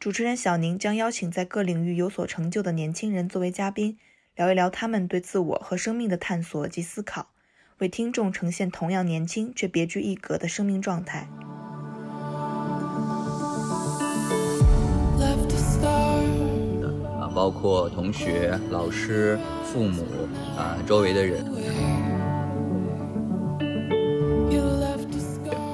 [0.00, 3.98] 主持人小宁将邀请在各领域有所成就的年轻人作为嘉宾，
[4.36, 7.30] 聊一聊他们对自我和生命的探索及思考，
[7.78, 11.28] 为听众呈现同样年轻却别具一格的生命状态。
[17.18, 20.04] 啊，包括同学、老师、父母
[20.56, 21.44] 啊，周围的人。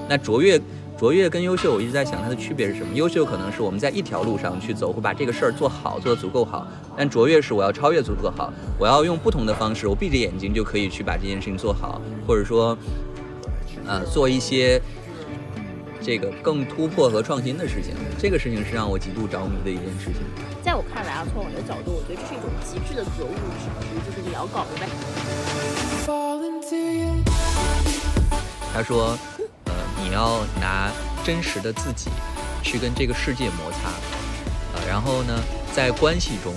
[0.08, 0.58] 那卓越，
[1.04, 2.94] 卓越跟优秀，我一直在想它的区别是什么？
[2.94, 12.74] 优秀可能是我们在一条路上去走，会把这个事儿做好，做得足够好；但卓越是我要超越足够好，我要用不同的方式，我闭着眼睛就可以去把这件事情做好，或者说，
[13.86, 14.80] 呃，做一些
[16.00, 17.92] 这个更突破和创新的事情。
[18.18, 20.22] 这个事情是让我极度着迷的一件事情。
[20.62, 24.88] 在我看来啊，从我的角度，我觉得这是一种极致的格物致知，就是你要搞明白。
[28.72, 29.18] 他说，呃，
[30.02, 30.90] 你要拿
[31.24, 32.10] 真实的自己
[32.62, 35.32] 去跟这个世界摩擦，啊、然后呢，
[35.72, 36.54] 在关系中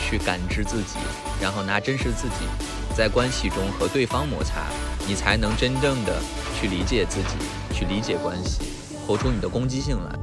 [0.00, 0.98] 去感知自己，
[1.40, 2.46] 然后拿真实自己
[2.96, 4.66] 在关系中和对方摩擦，
[5.06, 6.20] 你才能真正的
[6.58, 7.36] 去理解自己，
[7.74, 8.60] 去理解关系，
[9.06, 10.18] 活出你的攻击性来。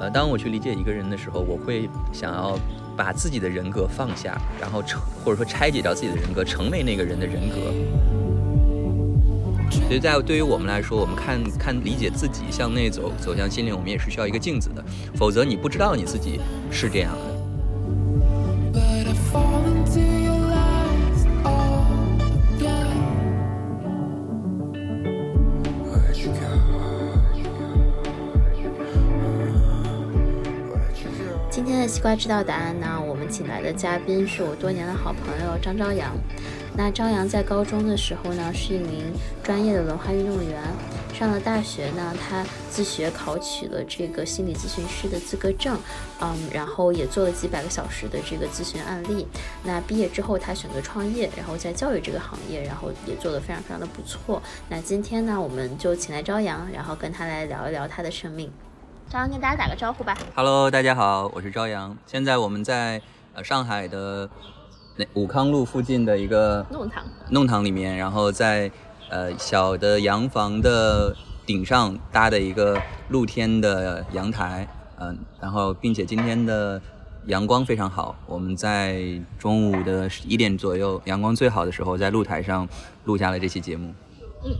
[0.00, 2.58] 呃，当我去理解一个人的时候，我会想要
[2.96, 8.31] 把自己的人格放下，然后成或者说拆解掉自己的人格，成为那个人的人格。
[9.92, 14.82] 所以在对于我们来说，我们看看理解自己向内走，走向心灵，我们也是需要一个镜子的，
[15.14, 16.40] 否则你不知道你自己
[16.70, 17.18] 是这样的。
[31.50, 36.16] 今天的西瓜知道答案呢，我们请来的嘉宾是我多年的好朋友张朝阳。
[36.74, 39.12] 那张扬在高中的时候呢，是一名
[39.42, 40.62] 专业的轮滑运动员。
[41.12, 45.78] 上了大学呢，他自学考取了这个心理咨询师的资格证，
[46.20, 49.28] 嗯，然后也做了几百个小时的这个咨询案例。
[49.62, 54.42] 那毕业之后，他选择创业，然后在教育这个行业，然后也做得非常非常的不错。
[54.68, 58.50] 那今天呢，我们就请来朝阳，然后跟他来聊一聊他的生命。
[59.10, 60.16] 朝阳跟大家打个招呼吧。
[60.34, 61.96] Hello，大家好，我是朝阳。
[62.06, 63.00] 现在我们在
[63.34, 64.28] 呃上海的
[64.96, 68.70] 那武康路附近的一个弄堂弄堂里面，然后在
[69.08, 71.16] 呃小的洋房的
[71.46, 76.80] 顶上搭的一个露天的阳台，嗯、然后并且今天的
[77.26, 79.02] 阳光非常好，我们在
[79.38, 82.68] 中午的十一点左右，阳光最好的时候，在露台上
[83.04, 83.92] 录下了这期节目。
[84.44, 84.52] 嗯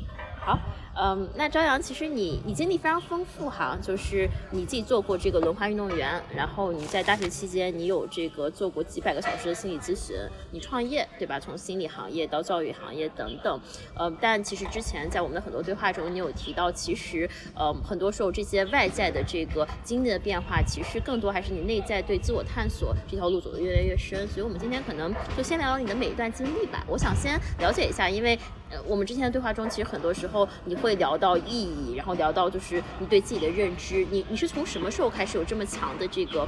[0.44, 0.58] 好，
[1.02, 10.16] 嗯，那朝阳，其实你你经历非常丰富哈，就是你自己做过这个轮滑运动员，然后你在大学期间你有这个做过几百个小时的心理咨询，
[10.52, 11.40] 你创业对吧？
[11.40, 13.60] 从心理行业到教育行业等等，
[13.96, 24.24] 呃，但其实之前在我们的很多对话中，你有提到，其实呃很多时候这些外在的这个经历的变化，其实更多还是你内在对自我探索这条路走得越来越深。
[24.28, 26.84] 所以我们今天可能就先聊聊你的每一段经历吧。
[26.86, 28.38] 我想先了解一下，因为
[28.86, 36.46] 我们之前的对话中，其实很多时候你会聊到意义，然后聊到就是你对自己的认知，你你是从什么时候开始有这么强的这个，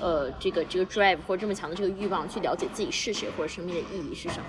[0.00, 4.44] 呃，这个这个 drive 或者这么强的这个欲望去了解自己是谁或者生命的意义是什么？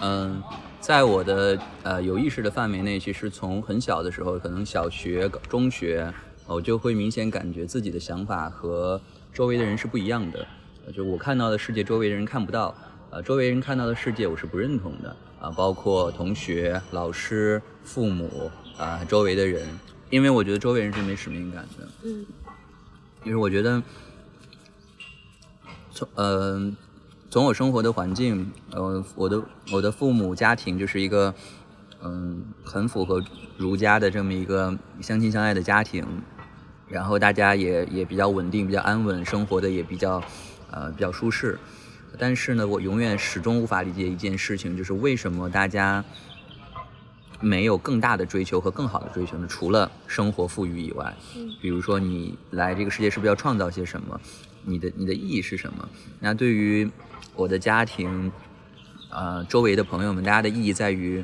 [0.00, 0.42] 嗯，
[0.80, 6.12] 在我的呃有意识的范围内，其实从很小的时候，可能小学、中学，
[6.46, 9.00] 我就会明显感觉自己的想法和
[9.32, 10.46] 周围的人是不一样的。
[10.92, 12.74] 就我看到的世界，周围的人看不到；
[13.14, 15.16] 呃，周围人看到的世界，我是不认同的。
[15.40, 19.68] 啊、包括同学、老师、父母啊、周围的人，
[20.10, 21.88] 因为我觉得周围人是没使命感的。
[22.02, 22.26] 嗯，
[23.22, 23.80] 因为我觉得
[25.92, 26.72] 从呃
[27.30, 29.40] 从我生活的环境，呃，我的
[29.70, 31.32] 我的父母家庭就是一个
[32.02, 33.22] 嗯、很符合
[33.56, 36.04] 儒家的这么一个相亲相爱的家庭，
[36.88, 40.20] 然后大家也也比较稳定，比较安稳，生活的也比较
[40.72, 41.56] 呃比较舒适。
[42.18, 46.04] 但是呢，我永远始终无法理解一件事情，就是为什么大家
[47.40, 49.46] 没有更大的追求和更好的追求呢？
[49.48, 51.14] 除了生活富裕以外，
[51.60, 54.20] 比如说你来这个世界是不是要创造些什么？
[54.62, 55.88] 你的你的意义是什么？
[56.20, 56.90] 那对于
[57.34, 58.32] 我的家庭，
[59.10, 61.22] 呃，周围的朋友们，大家的意义在于，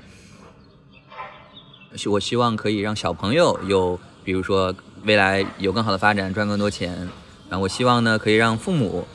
[1.94, 7.08] 希我希望可以让小朋友有，比如说未来有更好的发展，赚更多钱，
[7.48, 9.08] 然后我希望呢可以让父母，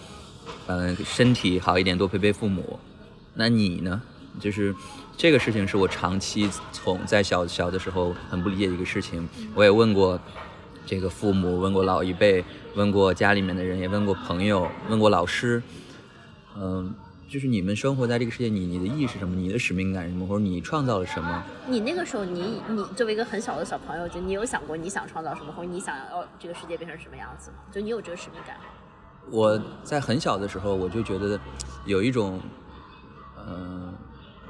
[0.67, 2.79] 嗯、身体好一点，多陪陪父母。
[3.33, 4.01] 那你呢？
[4.37, 4.75] 就是
[5.15, 9.25] 这个事情是我长期从在小小的时候很不理解的一个事情。
[9.53, 10.19] 我也问过
[10.85, 12.43] 这个父母，问过老一辈，
[12.75, 15.63] 问过家里面的人，也问过朋友，问过老师。
[16.57, 16.93] 嗯、
[17.29, 19.33] 就是你们生活在这个世界，你你的意义是什么？
[19.35, 20.27] 你的使命感是什么？
[20.27, 21.43] 或者你创造了什么？
[21.67, 27.57] 你那个时候你，你作为一个很小的小朋友，就你有想过你想创造什么，或者你想要这个世界变成什么样子吗？
[27.71, 28.57] 就你有这个使命感？
[29.31, 31.39] 我在很小的时候，我就觉得
[31.85, 32.39] 有一种，
[33.47, 33.93] 嗯、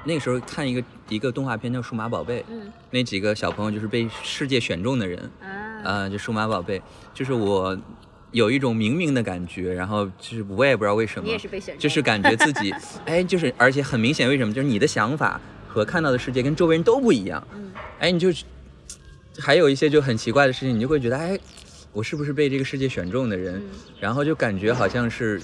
[0.03, 2.71] 那个时候看一个一个动画片叫《数码宝贝》，嗯。
[2.91, 5.47] 那几个小朋友就是被世界选中的人，啊，
[5.83, 6.81] 呃、就数码宝贝，
[7.13, 7.77] 就是我
[8.31, 11.81] 有一种冥冥的感觉，然后就是我也不知道为什么，你也是被选中。
[11.81, 12.73] 就是感觉自己，
[13.05, 14.53] 哎，就是而且很明显，为什么？
[14.53, 17.71] 就是你的想法和看到的世界跟周围人都不一样，嗯。
[17.99, 18.29] 哎，你就
[19.39, 21.37] 还有一些就很奇怪的事情，你就会觉得，哎，
[21.95, 23.55] 我是不是被这个世界选中的人？
[23.55, 23.63] 嗯
[24.01, 25.41] 然后就感觉好像是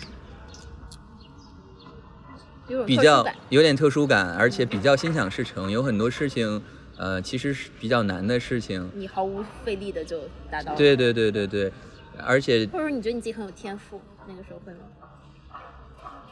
[2.85, 6.61] 比较有点特殊感，而且比较心想事成，有很多事情，
[6.97, 8.91] 呃，其实是比较难的事情。
[8.93, 10.19] 你毫无费力的就
[10.51, 10.77] 达到了。
[10.77, 11.71] 对对对对对，
[12.17, 14.79] 而且或者说你觉得你自己很有天赋，那个时候会吗？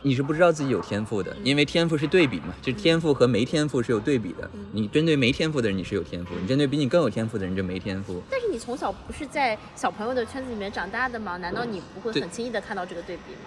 [0.01, 4.49] 你是不知道自己有天赋的，因为天赋是对比嘛，就是天赋和没天赋是有对比的。
[4.71, 8.21] 你针对没天赋的人你是有天赋，你针对比你更有天赋的人就没天赋。
[8.29, 11.35] 但是你从小不是在小朋友的圈子里面长大的吗？
[11.37, 13.39] 难道你不会很轻易的看到这个对比吗？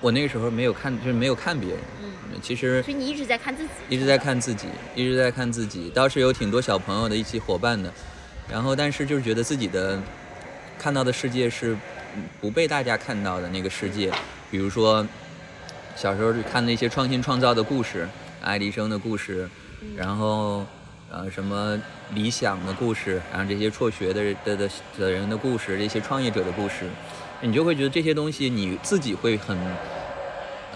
[0.00, 5.90] 我那个时候没有看，就是没有看别人，嗯，其实所以你一直在看自己，一直在看自己，一直在看自己。
[5.94, 7.92] 倒是有挺多小朋友的一起伙伴的，
[8.50, 10.02] 然后但是就是觉得自己的
[10.78, 11.78] 看到的世界是嗯
[12.40, 14.10] 不被大家看到的那个世界，
[14.50, 15.06] 比如说
[15.96, 18.08] 小时候就看那些创新创造的故事，
[18.42, 19.48] 爱迪生的故事，
[19.96, 20.64] 然后
[21.10, 21.80] 呃什么
[22.12, 26.88] 理想的故事，然后这些辍学的的的的人的故事，这些创业者的故事，
[27.40, 29.56] 你就会觉得这些东西你自己会很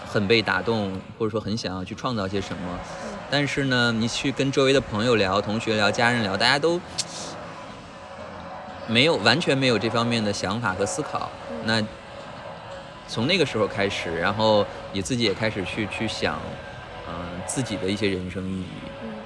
[0.06, 2.78] 很被打动，或者说很想要去创造些什么。
[3.30, 6.80] 但是呢，你去跟周围的朋友聊、同学聊、家人聊，大家都
[8.88, 11.30] 没有完全没有这方面的想法和思考。
[11.64, 11.82] 那
[13.06, 16.40] 从那个时候开始，然后你自己也开始去去想，
[17.08, 17.14] 嗯、
[17.46, 18.66] 自己的一些人生意义，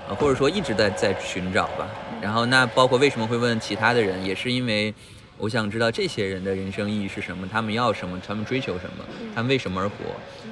[0.09, 1.89] 呃，或者说一直在在寻找吧。
[2.21, 4.95] 然后那包括为什么会问其他的人，也是因为
[5.39, 9.05] 我想知道这些人的人生意义是什么，他们要什么，他们追求什么，
[9.35, 9.95] 他们为什么而活。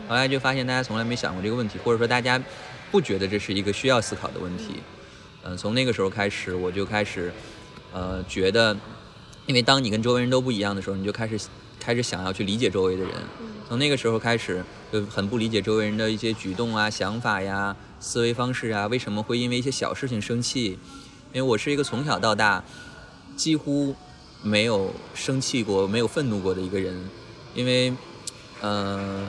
[0.08, 2.40] 后来就发现大家从来没想过这个问题，或者说大家
[2.90, 4.82] 不觉得这是一个需要思考的问题。
[5.44, 7.32] 嗯、从那个时候开始，我就开始，
[7.92, 8.76] 呃，觉得，
[9.50, 11.36] 因为当你跟周围人都不一样的时候，你就开始
[11.80, 13.10] 开始想要去理解周围的人。
[13.68, 20.78] 从那个时候开始，就很不理解周围人的一些举动啊、想法呀、思维方式啊，为什么会因为一些小事情生气？
[21.32, 22.62] 因为我是一个从小到大
[23.34, 23.92] 几乎
[24.40, 27.10] 没有生气过、没有愤怒过的一个人，
[27.52, 27.92] 因为，
[28.60, 29.28] 呃，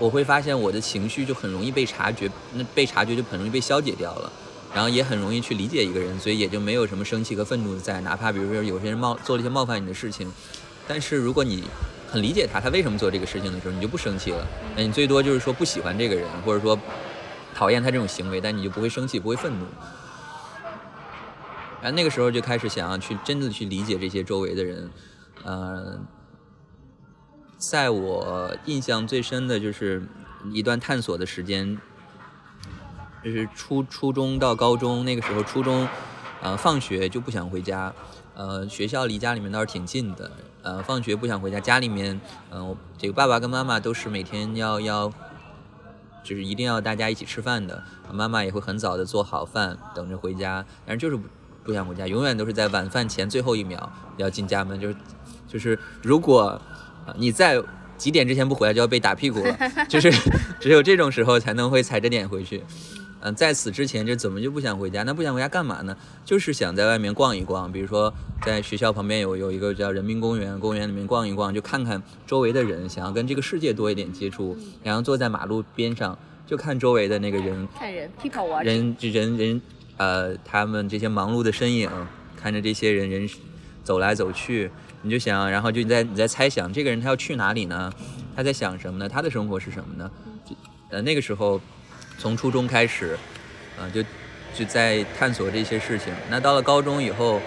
[0.00, 4.32] 我会发现我的情绪就很容易被察觉，那被察觉就很容易被消解掉了。
[4.74, 8.00] 然后也很容易去理解一个人，所以也就没有什么生气和愤怒在。
[8.02, 10.30] 哪怕比如说有些人冒做了一些冒犯你的事情，
[10.86, 11.64] 但是如果你
[12.10, 14.46] 很理解他，他为什么做这个事情的时候，你就不生气了。
[14.76, 16.78] 那你最多就是说不喜欢这个人，或者说
[17.54, 19.66] 讨厌他这种行为，但你就不会生气，不会愤怒。
[21.80, 24.90] 然后那个时候就开始想要去真的去理解这些周围的人，
[25.44, 26.00] 呃，
[27.56, 30.02] 在我印象最深的就是
[30.52, 31.78] 一段探索的时间，
[33.28, 35.86] 就是初初中到高中那个时候，初中，
[36.40, 37.92] 呃，放学就不想回家，
[38.34, 40.30] 呃，学校离家里面倒是挺近的，
[40.62, 42.18] 呃，放学不想回家，家里面，
[42.50, 45.12] 嗯、这个爸爸跟妈妈都是每天要要，
[46.24, 51.28] 就是一定要大家一起吃饭的，妈妈也会很早的做好饭等着回家，但是就是不
[51.64, 54.96] 不想回家，永远都是在晚饭前最后一秒要进家门，就是
[55.46, 56.58] 就是如果
[57.16, 57.62] 你在
[57.98, 59.54] 几点之前不回来就要被打屁股了，
[59.86, 60.10] 就是
[60.58, 62.64] 只有这种时候才能会踩着点回去。
[63.20, 65.02] 嗯，在此之前，这怎么就不想回家？
[65.02, 65.96] 那不想回家干嘛呢？
[66.24, 74.56] 就是想在外面逛一逛，比如说在学校旁边有有一个叫人民公园，公园里面逛一逛，就看看周围的人，想要跟这个世界多一点接触。
[74.84, 79.62] 然后坐在马路边上，就看周围的那个人，看人 people 人人人，
[79.96, 81.90] 呃，他们这些忙碌的身影，
[82.36, 83.28] 看着这些人人
[83.82, 84.70] 走来走去，
[85.02, 87.92] 你就想，然后就你在你在猜想，这个人他要去哪里呢？
[88.36, 89.08] 他在想什么呢？
[89.08, 90.08] 他的生活是什么呢？
[90.44, 90.54] 就
[90.90, 91.60] 呃，那个时候，
[92.18, 93.16] 从初中开始，
[93.78, 94.02] 呃，就
[94.52, 96.12] 就在探索这些事情。
[96.28, 97.40] 那到了高中以后，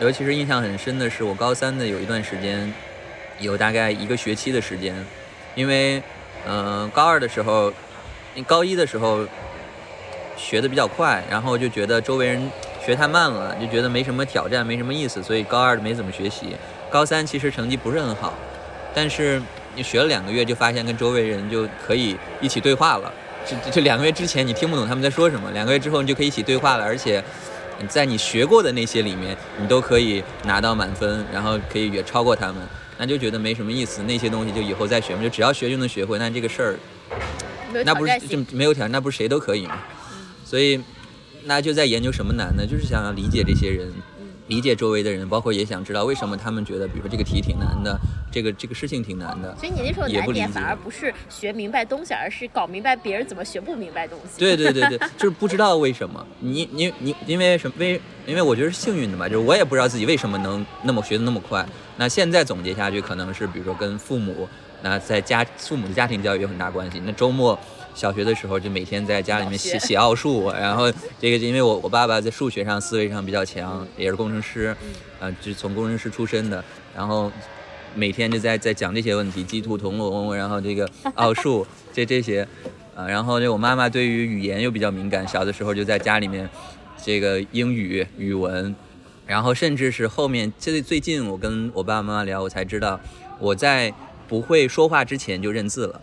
[0.00, 2.72] 尤其是印象很深的是，我高三的有一段时间，
[3.40, 4.94] 有大概一个学期的时间，
[5.54, 6.02] 因为，
[6.46, 7.72] 嗯、高二的时候，
[8.46, 9.26] 高一的时候
[10.36, 12.50] 学的比较快，然后就觉得周围人
[12.84, 16.54] 学太慢了，就觉得没什么挑战，没什么意思，所以高二没怎么学习。
[16.90, 18.34] 高三其实成绩不是很好，
[18.92, 19.40] 但是
[19.74, 23.10] 你学了两个月，就发现跟周围人就可以一起对话了。
[23.46, 27.22] 这这两个月之前你听不懂他们在说什么，两个月之后你就可以一起对话了，而且
[27.88, 32.56] 在你学过的那些里面，你都可以拿到满分，然后可以远超过他们，
[32.98, 34.02] 那就觉得没什么意思。
[34.04, 36.18] 那些东西就以后再学嘛，就只要学就能学会。
[36.18, 36.78] 那这个事儿，
[37.84, 38.38] 那不是就。
[38.52, 39.78] 没有挑战，那不是谁都可以吗？
[40.44, 40.80] 所以，
[41.44, 42.64] 那就在研究什么难呢？
[42.64, 43.90] 就是想要理解这些人，
[44.52, 47.98] 理解周围的人，包括也想知道为什么他们觉得，比如说这个题挺难的，
[48.30, 49.56] 这个这个事情挺难的。
[49.56, 54.38] 所以你那时候难点反而不是学明白东西，而是搞明白别人怎么学不明白东西。
[54.38, 61.66] 对对对对，就是不知道为什么你你你因为什么为因为我觉得是幸运的吧，就是我也不知道自己为什么能那么学的那么快。
[61.96, 64.46] 那现在总结下去，可能是比如说跟父母，
[64.82, 67.00] 那在家父母的家庭教育有很大关系。
[67.06, 67.58] 那周末
[67.94, 74.76] 小学的时候就每天在家里面写写奥数，然后这个因为我我爸爸在数学上思维上比较强，也是工程师，
[75.20, 77.30] 呃，就从工程师出身的，然后。
[77.94, 82.40] 每天就在在讲这些问题，鸡兔同笼，然后这个奥数， 这这些，
[82.96, 86.48] 啊，然后就我妈妈对于语言又比较敏感，小的时候就在家里面，
[87.04, 88.74] 这个英语、语文，
[89.26, 92.98] 然后甚至是后面，最最近我跟我爸爸妈妈聊，我才知道
[93.38, 93.92] 我在
[94.26, 96.00] 不会说话之前就认字了。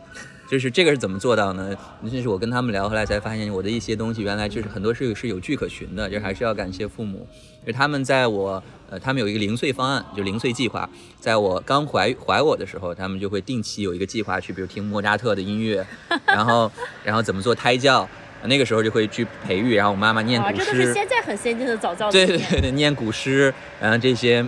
[0.49, 1.77] 就是这个是怎么做到呢？
[2.11, 7.27] 就是我跟他们聊，后来才发现我的一些东西原来就是很多是是有据可循的，就还是要感谢父母，
[7.63, 10.89] 就他们在我呃，他们有一个零碎方案，就零碎计划，
[11.19, 15.85] 在我刚怀怀我的时候，他们就会定期有一个计划去，比如听莫扎特的音乐，
[16.25, 16.71] 然后
[17.03, 18.09] 然后怎么做胎教，
[18.45, 22.49] 那个时候就会去培育，然后我妈妈念啊，古诗，这都是现在很先进的早教对理念。
[22.49, 24.43] 对对对，念古诗，然后这些，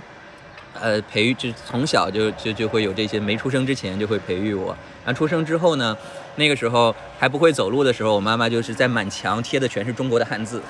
[0.74, 4.76] 呃，培育就从小就就就会有这些，没出生之前就会培育我。
[5.06, 5.98] 然后出生之后呢，
[6.36, 10.62] 那个时候还不会走路的时候，我妈妈就是在满墙贴的全是中国的汉字，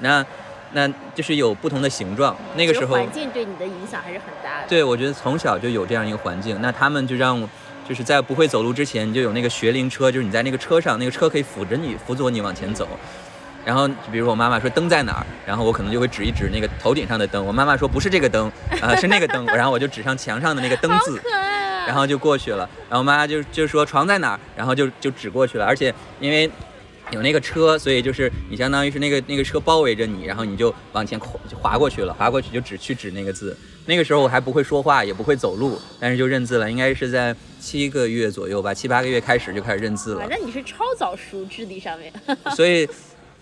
[0.00, 0.24] 那
[0.72, 2.36] 那就是有不同的形状。
[2.56, 4.68] 那个时候，环境对你的影响还是很大的。
[4.68, 7.48] 对我觉得从小就有这样一个环境，那他们就让我。
[7.84, 12.86] 就是在不会走路之前，你就有那个学龄车，就是你在那个车上，那个车可以扶着你、辅佐你往前走。
[13.64, 17.44] 然后，比如说我妈妈说灯在哪儿，然后我可能就会指一指那个头顶上的灯。
[17.44, 21.20] 我妈妈说不是这个灯，啊、是那个灯，然后我就指上墙上的那个灯字！
[21.86, 22.68] 然后就过去了。
[22.88, 25.64] 然后我妈就就说床在哪儿，然后就就指过去了。
[25.64, 26.50] 而且因为
[27.10, 33.56] 有那个车，所以就是你相当于是那个那个车包围着你，然后你就往前滑过去了，滑过去就只去指那个字。
[33.84, 40.28] 那个时候我还不会说话，也不会走路，但是就认字了，应该是在七个月左右吧，七八个月开始就开始认字了反。
[40.30, 42.12] 正你是超早熟，智力上面。
[42.54, 42.88] 所以，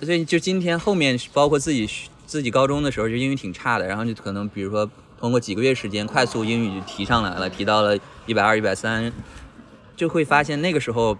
[0.01, 1.87] 所以就今天后面，包括自己
[2.25, 9.13] 自己高中的时候，就英语挺差的，然后就可能比如说通过几个月时间，快速英语就提上来了，提到了一百二、一百三，
[9.95, 11.17] 就会发现那个时候，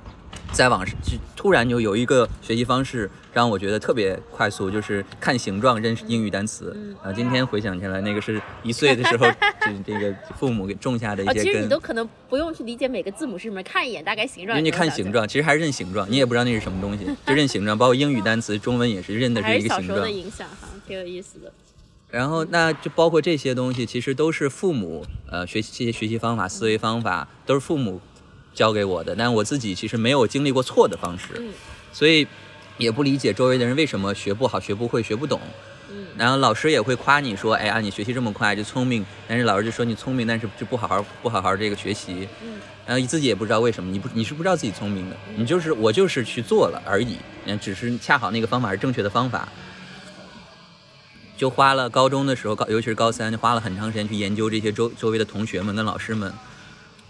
[0.53, 6.75] 在网上就突然就有一个学习方式让我觉得特别快速，就是看形状认识英语单词。
[7.03, 9.27] 啊，今天回想起来，那个是一岁的时候，
[9.61, 11.45] 就是这个父母给种下的一哦，些根。
[11.45, 14.57] 其实你都可能不用去理解每个字母是什么，看一眼大概形状。
[14.59, 17.77] 因为你看形，状，其实还是认形状，你也不知道那是什么东西，就认形状。
[17.77, 20.11] 包括英语单词，中文也是认的是一个形状是小时候的。
[20.11, 21.53] 影响哈，挺有意思的。
[22.11, 28.01] 然后那就包括这些东西，其实都是父母呃学习这些学习方法、思维方法都是父母
[28.53, 31.53] 教给我的，但我自己其实没有经历过错的方式，嗯
[31.93, 32.27] 所以
[32.79, 35.41] 也不理解周围的人为什么学不好、学不会、学不懂。
[35.93, 49.49] 嗯，然后老师也会夸你说，哎呀，你学习这么快就聪明，但是老师就说你聪明，但是就不好好不好好这个学习，嗯，然后你自己也不知道为什么，你不你是不知道自己聪明的，你就是我就是去做了而已，嗯，只是恰好那个方法是正确的方法。
[51.41, 56.31] 就花了高中的时候，高尤其是高三，就花了很长时间去研究这些周周围的同学们跟老师们，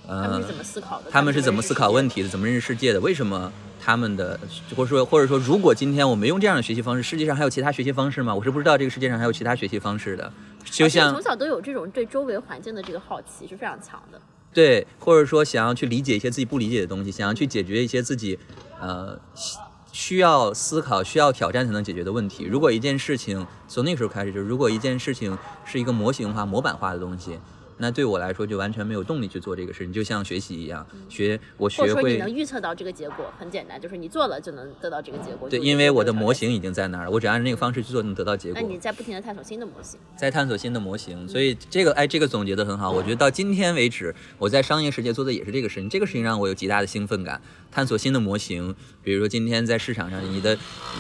[0.07, 1.11] 呃他们是，怎么思考的？
[1.11, 3.01] 他们是怎么思考问题的，怎么认识世界的？
[3.01, 4.39] 为什么他们的，
[4.77, 8.33] 或者说或者说，如果今天我们用这样的学习方式，世界上还有其他学习方式吗？
[8.33, 10.33] 我是不知道这个世界上还有其他学习方式的。
[10.65, 14.21] 就像从小都有这种对周围环境的这个好奇是非常强的。
[14.55, 18.39] 对，或者说想要去理解一些自己不理解的东西，想要去解决一些自己
[18.81, 19.19] 呃
[19.93, 22.43] 需需要思考、需要挑战才能解决的问题。
[22.43, 27.39] 如果一件事情从那个时候开始，就是如果一件事情是一个模型化、模板化的东西，
[27.83, 35.49] 那对我来说就完全没有动力去做这个事情，就像学习一样，学我或者说你学会能预测到这个结果，很简单，就是你做了就能得到这个结果。
[35.49, 36.13] 对，因为我的。
[36.13, 38.61] 模型已经在那儿了，我只按照那个方式去做，能得到结果。
[38.61, 39.99] 那你在不停的探索新的模型。
[40.17, 42.91] 在探索新的模型，所以这个哎，这个总结的很好。
[42.91, 47.41] 我觉得到今天为止，我在商业世界做的也是这个事情，这个事情让我有极大的兴奋感。
[47.73, 50.57] 探索新的模型，比如说今天在市场上，你的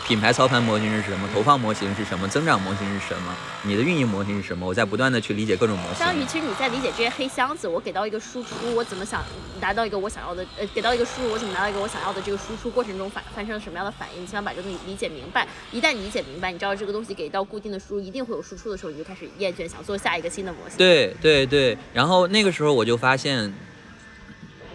[0.07, 1.29] 品牌操盘模型是什么？
[1.35, 2.29] 投放模型是什么？
[2.29, 3.35] 增长模型是什么？
[3.65, 4.67] 你的运营模型是什么？
[4.67, 5.97] 我在不断的去理解各种模型。
[5.97, 9.25] 相当于其实你在理解这些黑箱子，我给到一个输出，我怎么想
[9.61, 14.23] 达到一个我想要的，呃，给到一个输入，我怎么拿到一个我想要的这个输出过程中反发生了什么样的反应？
[14.23, 15.47] 你起码把这个东西理解明白。
[15.73, 20.79] 一旦你理解明白，你知道这个东西给到固定的输入一定会有输出的时候，你就开始厌倦，想做下一个新的模型。
[20.79, 23.53] 对对对，然后那个时候我就发现，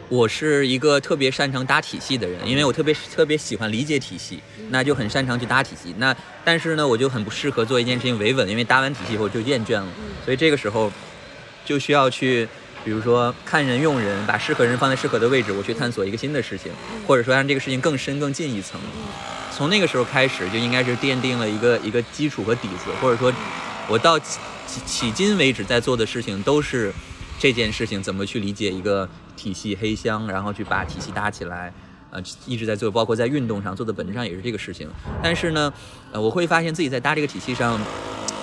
[0.09, 5.93] 我是一个特别擅长搭体系的人，因为我特别特别喜欢理解体系，那就很擅长去搭体系。
[5.97, 9.87] 那但是呢，我就很不适合做一件事情维稳，因为搭完体系以后就厌倦了，
[10.23, 10.91] 所以这个时候
[11.65, 12.47] 就需要去。
[12.83, 16.71] 比如说看人用人，把适合人放在适合的位置，我去探索一个新的事情，
[17.07, 18.79] 或者说让这个事情更深更进一层。
[19.51, 23.33] 从那个时候开始，就应该是奠定了一个一个基础和底子，或者说，
[23.87, 24.37] 我到起
[24.85, 26.93] 起今为止在做的事情都是
[27.39, 31.73] 这件事情怎么去理解一个体系黑箱，然后去把体系搭起来，
[32.11, 34.89] 呃，一直在做，包括在运动上做的本质上也是这个事情。
[35.21, 35.73] 但是呢，
[36.11, 37.79] 呃，我会发现自己在搭这个体系上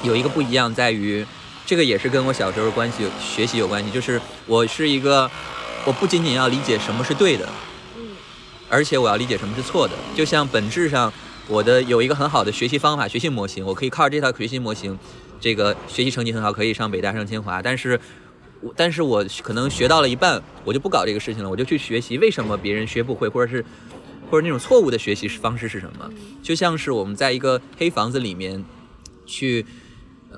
[0.02, 1.25] 有一个不一样，在于。
[1.64, 5.30] 这个也是跟我小时候关系学习有关系，就是我是一个，
[5.87, 7.49] 我不仅仅要理解什么是对的，
[7.96, 8.02] 嗯，
[8.68, 9.94] 而且我要理解什么是错的。
[10.14, 11.11] 就像本质上，
[11.46, 14.99] 我的有一个很好的学习方法、学习模型，我可以靠着这套学习模型，
[15.40, 17.62] 这个学习成绩很好，可以上北大、上清华。
[17.62, 17.99] 但是，
[18.76, 23.64] 但是我可能学到了一半，我就不搞这个事情了，我就去学习为什么别人学不会，或者是，
[24.31, 26.11] 或者那种错误的学习方式是什么？
[26.42, 28.64] 就像是我们在一个黑房子里面
[29.26, 29.64] 去。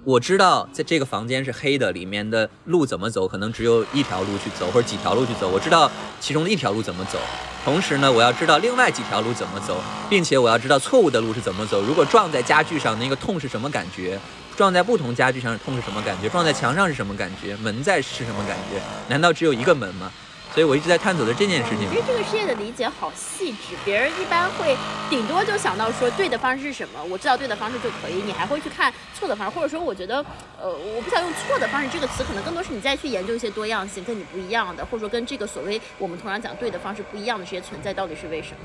[0.03, 5.49] 我知道在这个房间是黑的，里面的路怎么走，可能只有一条路去走，或者几条路去走。
[5.49, 5.89] 我知道
[6.19, 7.17] 其中的一条路怎么走，
[7.65, 11.81] 同时呢，我要知道另外几条路怎么走，并且我要知道错误的路是怎么走。
[11.81, 14.19] 如果撞在家具上，那个痛是什么感觉？
[14.57, 16.29] 撞在不同家具上痛是什么感觉？
[16.29, 17.57] 撞在墙上是什么感觉？
[17.57, 18.81] 门在是什么感觉？
[19.09, 20.11] 难道只有一个门吗？
[20.53, 21.91] 所以我一直在探索的这件事情。
[21.91, 24.77] 其实这个世界的理解好细致，别人一般会
[25.11, 28.23] 顶多就想到说对的方式是什么，我知道对的方式就可以。
[28.23, 30.25] 你还会去看错的方式，或者说我觉得，
[30.63, 38.57] 呃，我不想用错的方式这个词，可能更多是你再去研究一些多样性，跟你不一样的，或者说跟这个所谓我们通常讲对的方式不一样的这些存在到底是为什么？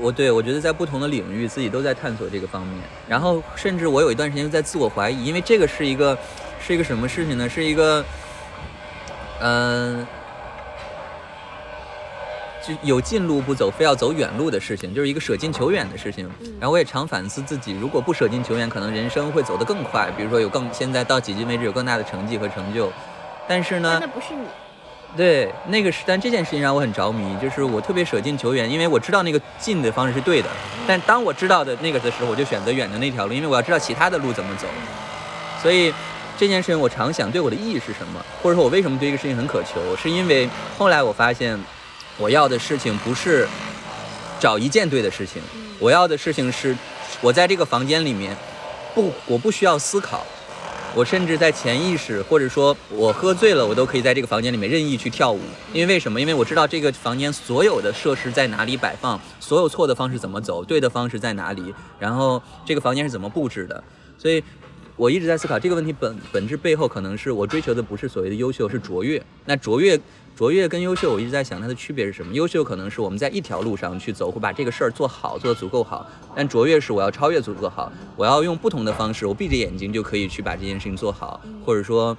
[0.00, 6.16] 我对我觉得在不同的领域自己都在探索这个方面，然后甚至我有一段时间在自我怀疑，因为这个是一个
[6.60, 7.48] 是一个什么事情呢？
[7.48, 8.04] 是一个。
[9.40, 10.04] 嗯，
[12.66, 16.28] 就有近路不走，非要走远路的事情，就是一个舍近求远的事情。
[16.58, 20.10] 然后我也常反思自己，如果不舍近求远，可能人生会走得更快。
[20.16, 22.90] 比如说有更现在到迄今为止有更大的成绩和成就。
[23.46, 24.42] 但是呢，那不是你。
[25.16, 30.48] 对，那个是，但这件事情让我很着迷，就是我特别舍近求远，因为我知道那个近的方式是对的。
[30.86, 34.66] 但当我知道的那个的时候，我就选择远的那条路，因为我要知道其他的路怎么走。
[35.62, 35.92] 所以。
[36.40, 38.24] 这件事情我常想，对我的意义是什么？
[38.40, 39.80] 或者说我为什么对这个事情很渴求？
[39.96, 41.58] 是因为后来我发现，
[42.16, 43.44] 我要的事情不是
[44.38, 45.42] 找一件对的事情，
[45.80, 46.76] 我要的事情是，
[47.20, 48.36] 我在这个房间里面，
[48.94, 50.24] 不，我不需要思考，
[50.98, 55.38] 我甚至在潜意识，或者说我喝醉了，我都可以在这个房间里面任意去跳舞。
[55.72, 56.20] 因为为什么？
[56.20, 63.84] 因为我知道这个房间所有的设施在哪里摆放，所有错的方式怎么走，对的方式在哪里，然后这个房间是怎么布置的，
[64.18, 64.42] 所以。
[64.98, 69.24] 我一直在思考这个问题本本质背后，可能是我追求的不是所谓的优秀，是卓越。
[69.44, 69.98] 那卓越，
[70.36, 72.34] 卓越跟优秀，我一直在想它的区别是什么？
[72.34, 76.04] 优秀可能是我们在一条路上去走，会把这个事儿做好，做得足够好。
[76.34, 82.16] 但卓越是我要超越足够好，我要用不同的方式，我闭着眼睛就可以去把这件事情做好，或者说，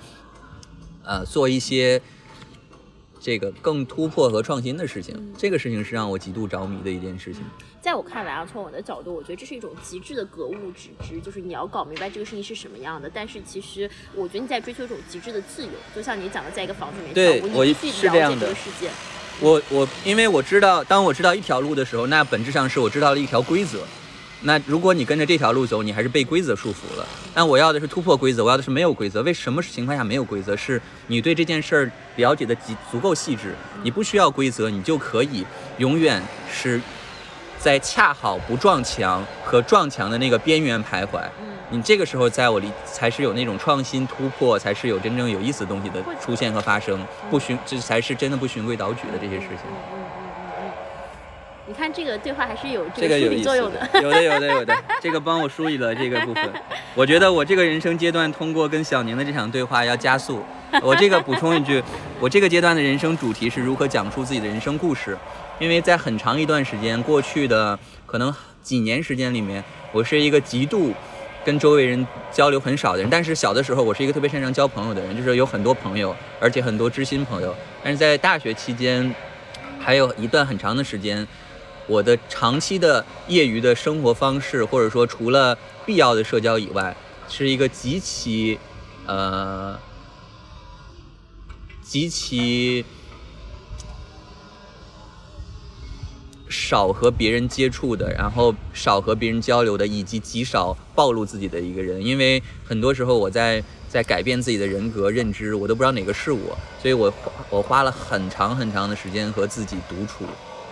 [1.03, 2.01] 呃，做一些。
[3.19, 7.43] 这个更突破和创新的事情，这个事情是让我极度着迷的一件事情。
[7.81, 13.09] 在我看来啊，从我的角度，我觉得这是一种极致的格物致知，就是你要搞明白这个事情是什么样的。
[13.13, 18.53] 但是其实，我觉得你在追求一种极致的自由，就像你讲的，在一个房子里面对我是这样的。
[19.41, 23.79] 我我因为我知道，当我知道一条路的时候，那本质上是我知道了一条规则。
[24.41, 27.05] 那如果你跟着这条路走，你还是被规则束缚了。
[27.33, 29.21] 但我要的是突破规则，我要的是没有规则。
[29.23, 30.55] 为什么情况下没有规则？
[30.55, 35.45] 是你对这件事儿了解的极足够细致，你不需要规则，你就可以
[35.77, 36.79] 永远是
[37.59, 41.21] 在恰好不撞墙和撞墙的那个边缘徘徊。
[41.69, 47.05] 你这个时候在我里才是有那种创新突破，才是有真正有意思的东西的出现和发生。
[47.29, 50.08] 不循，这才是真的不循规蹈矩的这些事情。
[51.69, 56.51] 你看这个对话还是有这个梳理作用的，有的有的有的， 这个帮我梳理了这个部分。
[56.95, 60.43] 我觉得我这个人生阶段通过跟小宁的这场对话要加速。
[60.81, 61.79] 我这个补充一句，
[62.19, 65.15] 我这个阶段的人生主题是如何讲述自己的人生故事。
[65.59, 67.77] 因为在很长一段时间过去的
[68.07, 70.91] 可能几年时间里面，我是一个极度
[71.45, 73.07] 跟周围人交流很少的人。
[73.11, 77.55] 但是小的时候我是一个特别擅长交朋友的人，就是有很多朋友，而且很多知心朋友。
[77.83, 79.13] 但是在大学期间，
[79.79, 81.27] 还有一段很长的时间。
[81.89, 86.95] 我的长期的业余的生活方式，或者说除了必要的社交以外，
[87.27, 88.59] 是一个极其，
[89.07, 89.75] 呃，
[91.81, 92.85] 极其
[96.47, 102.05] 少和别人接触的，然后少和别人交流的，以及极少暴露自己的一个人。
[102.05, 107.11] 因为很多时候我在在改变自己的人格认知，我都不知道哪个是我，所以我
[107.49, 110.23] 我花了很长很长的时间和自己独处。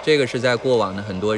[0.08, 1.38] 这个是在过往的很多，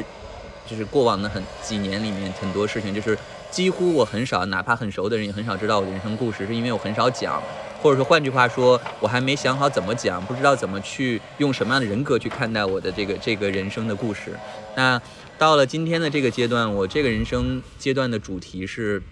[0.64, 3.18] 就是过往的很几年里面很多事情，就是
[3.50, 7.42] 几乎我很少，哪怕很熟的人也很少知道我的人生故事，是因为我很少讲。
[7.82, 14.38] 或者说，换句话说，我还没想好怎么讲，不知道怎么去用什么样的人格去看待我的这个这个人生的故事。
[14.76, 15.02] 那
[15.36, 19.02] 到了今天的这个阶段，我这个人生阶段的主题是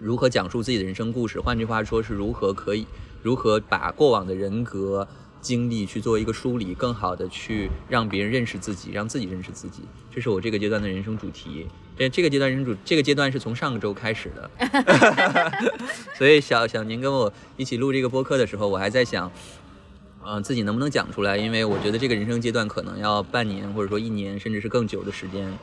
[0.00, 1.38] 如何讲述自己的人生故事。
[1.38, 2.84] 换句话说，是如何可以
[3.22, 5.06] 如何把过往的人格
[5.46, 9.82] 经历去做一个梳理，更好的去让别人认识自己，让自己认识自己。
[10.12, 11.68] 这是我这个阶段的人生主题。
[11.96, 14.50] 这这个阶段人生主这个阶段是从上个周开始的，
[16.18, 19.30] 所以小小宁跟我一起录这个播客的时候，我还在想，
[20.26, 21.36] 嗯、自己能不能讲出来？
[21.36, 25.56] 因为我觉得这个人生阶段可能要半年，或者说一年，甚至是更久的时间。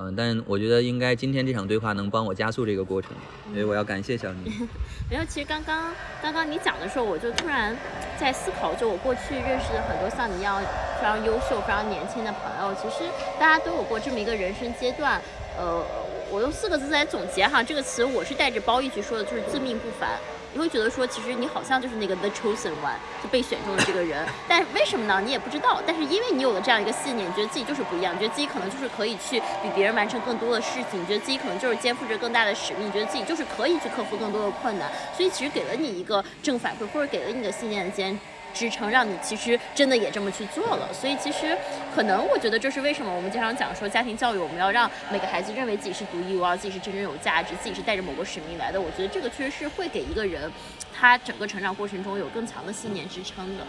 [0.00, 3.10] 嗯、但我觉得应该今天这场对话能帮我加速这个过程，
[3.52, 4.68] 所以我要感谢小宁。
[5.10, 7.76] 没有，其实刚刚刚刚你讲的时候，我就突然
[8.16, 10.62] 在思考，就我过去认识的很多像你一样
[11.00, 15.20] 非常优秀、非常年轻的朋友，其实大家都有过这么一个人生阶段。
[15.58, 15.84] 呃，
[16.30, 20.10] 我用四个字来总结哈，这个词我是带着褒义去说的，就是自命不凡。
[20.54, 24.26] 你会觉得说，其实你好像就是那个 the chosen one，就被选中的这个人。
[24.48, 25.20] 但为什么呢？
[25.24, 25.82] 你也不知道。
[25.86, 34.90] 但是因为你有了这样一个信念，你觉得自己就是不一样，你觉得自己可能就是可以去比别人完成更多的事情，你觉得自己可能就是肩负着更大的使命，你觉得自己就是可以去克服更多的困难。
[35.16, 38.18] 所以其实给了你一个正反馈，或者给了你的信念的坚
[38.54, 40.88] 支撑，让你其实真的也这么去做了。
[40.92, 41.56] 所以其实
[41.94, 48.80] 可能我觉得这是为什么我们经常讲说家庭教育，我们要让每个孩子认为自己是独一无二，自己是真正有价值，自己是带着某个使命来的。
[48.80, 50.50] 我觉得这个确实是会给一个人
[50.92, 53.64] 他整个成长过程中有更强的信念支撑的。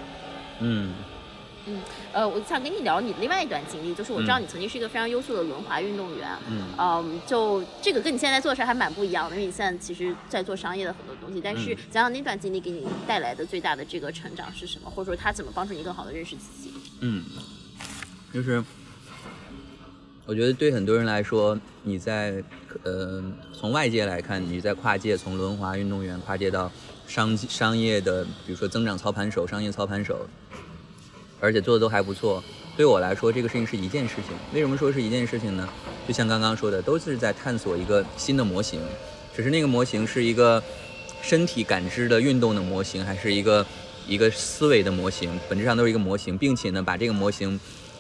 [0.60, 0.94] 嗯
[2.12, 11.39] 呃，我想跟你聊你另外一段经历，就是我知道你曾经是一个非常优秀的轮滑运动员，嗯嗯，就这个跟你现在做的事儿还蛮不一样的，因为你现在其实在做商业的很多东西。
[11.39, 16.74] 但是嗯讲讲那段经历给你带来的最大的这个成长是什么，或者说它怎么帮助你更好的认识自己？
[17.02, 17.24] 嗯，
[18.34, 18.63] 就是
[20.26, 22.43] 我觉得对很多人来说，你在
[22.84, 26.72] 呃从外界来看，你在跨界从轮滑运动员跨界到
[27.08, 30.28] 商商业的，比如说增长操盘手、商业操盘手，
[31.39, 32.43] 而且做的都还不错。
[32.75, 34.36] 对我来说，这个事情是一件事情。
[34.54, 35.67] 为什么说是一件事情呢？
[36.08, 38.80] 就像刚刚说的，都是在探索一个新的模型，
[39.36, 40.63] 只是那个模型是一个
[41.21, 43.65] 身体感知的运动的模型，还是一个
[44.08, 47.60] 一个思维的模型，本质上都是一个模型，并且呢，把这个模型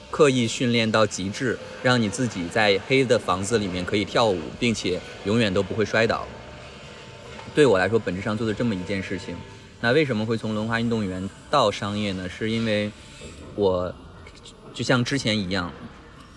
[0.09, 6.25] 刻意训练到极致，让你自己在黑的房子里面可以跳舞，并且永远都不会摔倒。
[7.53, 9.35] 对我来说，本质上做的这么一件事情。
[9.81, 12.29] 那为什么会从轮滑运动员到商业呢？
[12.29, 12.89] 是因为
[13.59, 13.93] 我
[14.73, 15.73] 就像之前一样，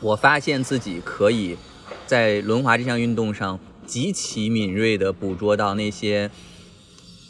[0.00, 1.56] 我发现自己可以
[2.04, 6.28] 在轮滑这项运动上极其敏锐地捕捉到那些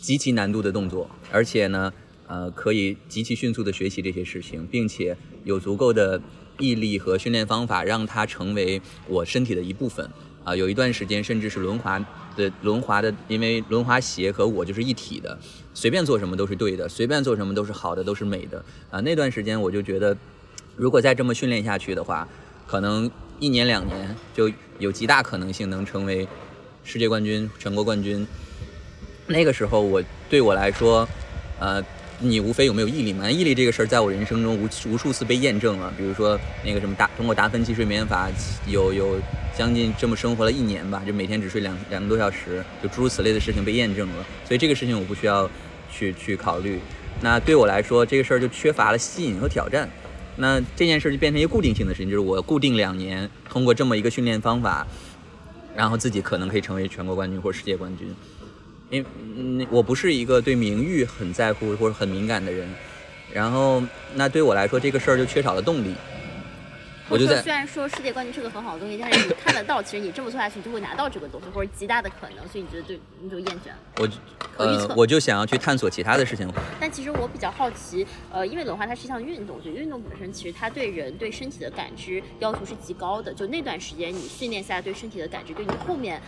[0.00, 1.92] 极其难度的动作，而且呢，
[2.26, 6.18] 呃，可以极其迅速地学习这些事情，并且有足够的
[6.58, 10.08] 毅力和训练方法，让它成为我身体的一部分。
[10.44, 11.98] 啊、有一段时间甚至是轮滑
[12.36, 15.38] 的轮滑的，因为轮滑鞋和我就是一体的，
[15.72, 18.64] 随便做什么都是对的，随便做什么都是好的，都是美的。
[18.90, 20.16] 啊、那段时间我就觉得，
[20.76, 22.26] 如果再这么训练下去的话，
[22.66, 26.26] 可能一年两年就有极大可能性能成为
[26.82, 28.26] 世界冠军、全国冠军。
[29.26, 31.08] 那个时候我对我来说，
[31.60, 31.82] 呃，
[32.22, 33.30] 你无非有没有毅力嘛？
[33.30, 35.92] 毅力这个事儿，在我人生中无无数次被验证了。
[35.96, 38.30] 比如说那个什么达通过达芬奇睡眠法，
[38.66, 39.18] 有有
[39.56, 44.26] 将近这么生活了一年吧，就每天只睡两两个多小时，就诸如此类的事情被验证了。
[44.46, 45.50] 所以这个事情我不需要
[45.90, 46.78] 去去考虑。
[47.20, 49.88] 那对我来说，这个事儿就缺乏了吸引和挑战。
[50.36, 54.86] 那这件事就变成一个固定性的事情，就是我固定两年通过这么一个训练方法，
[55.76, 58.14] 然后自己可能可以成为全国冠军或者世界冠军。
[58.92, 62.68] 因为嗯，我不是一个对名誉很在乎或者很敏感的人，
[63.32, 63.82] 然后
[64.14, 65.94] 那对我来说这个事儿就缺少了动力。
[67.08, 73.78] 我就在或者说虽然说世界冠军是个很好的东西，但是你看得到，其实你这么做下去，你就会拿到这个东西，或者极大的可能，所以你觉得就你就厌倦了。
[73.96, 74.06] 我
[74.54, 76.46] 可预测呃我就想要去探索其他的事情。
[76.78, 83.32] 但其实我比较好奇，呃，因为轮滑它是一项运动，就运动本身其实它对人对身体的感知要求是极高的。
[83.32, 86.20] 就那段时间你训练下来对身体的感知，对你后面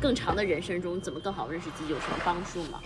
[0.00, 2.80] 更长的人生中怎么更好认识自己有什么帮助吗？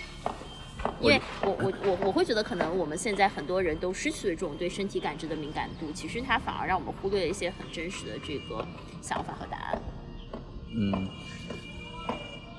[1.01, 8.67] 因为我我我我会觉得，可能我们现在很多人都失去了这种对身体感知的敏感度，其实它反而让我们忽略了一些很真实的这个
[9.01, 9.81] 想法和答案。
[10.75, 11.09] 嗯，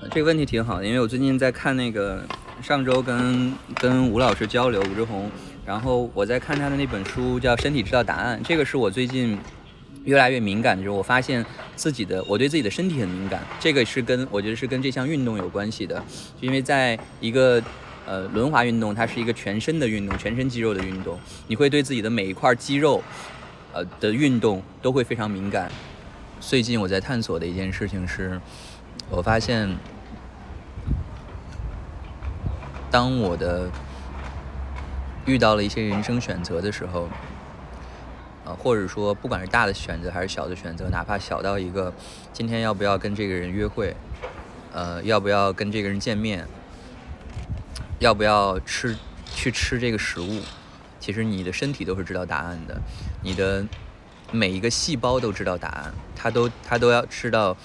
[0.00, 2.24] 呃这个问题挺好的，因为我最近在看那个
[2.62, 5.30] 上周跟跟吴老师交流，吴志红
[5.66, 9.38] 然后我在看他的那本书叫《身体知道答案》，这个是我最近
[10.04, 11.44] 越来越敏感的，就是我发现
[11.76, 15.96] 自己的我对自己的身体很敏感，这个是跟我觉得是跟这项运动有关系的，
[16.40, 17.62] 就因为在一个
[18.06, 23.02] 呃轮滑运动，它是一个全身的运动，全身肌肉的运动，你会对自己的每一块肌肉
[23.72, 25.70] 呃的运动都会非常敏感。
[26.40, 28.38] 最近我在探索的一件事情是，
[29.08, 29.74] 我发现
[32.90, 33.70] 当我的
[35.24, 37.08] 遇到了一些人生选择的时候，
[38.44, 41.92] 呃，或者说不管是大的选择还是小的选择，哪怕小到一个
[42.32, 43.96] 今天要不要跟这个人约会，
[44.72, 46.46] 呃，要不要跟这个人见面，
[48.00, 48.94] 要不要吃
[49.34, 50.42] 去吃这个食物，
[51.00, 52.78] 其实你的身体都是知道答案的，
[53.22, 53.66] 你的
[54.30, 57.56] 每一个细胞都知道答案，它都它都要知道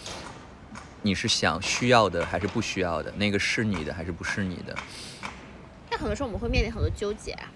[1.02, 4.74] 你是想需要的还是不需要的，那个是你的还是不是你的。
[5.90, 7.52] 但很多时候我们会面临很多纠结啊，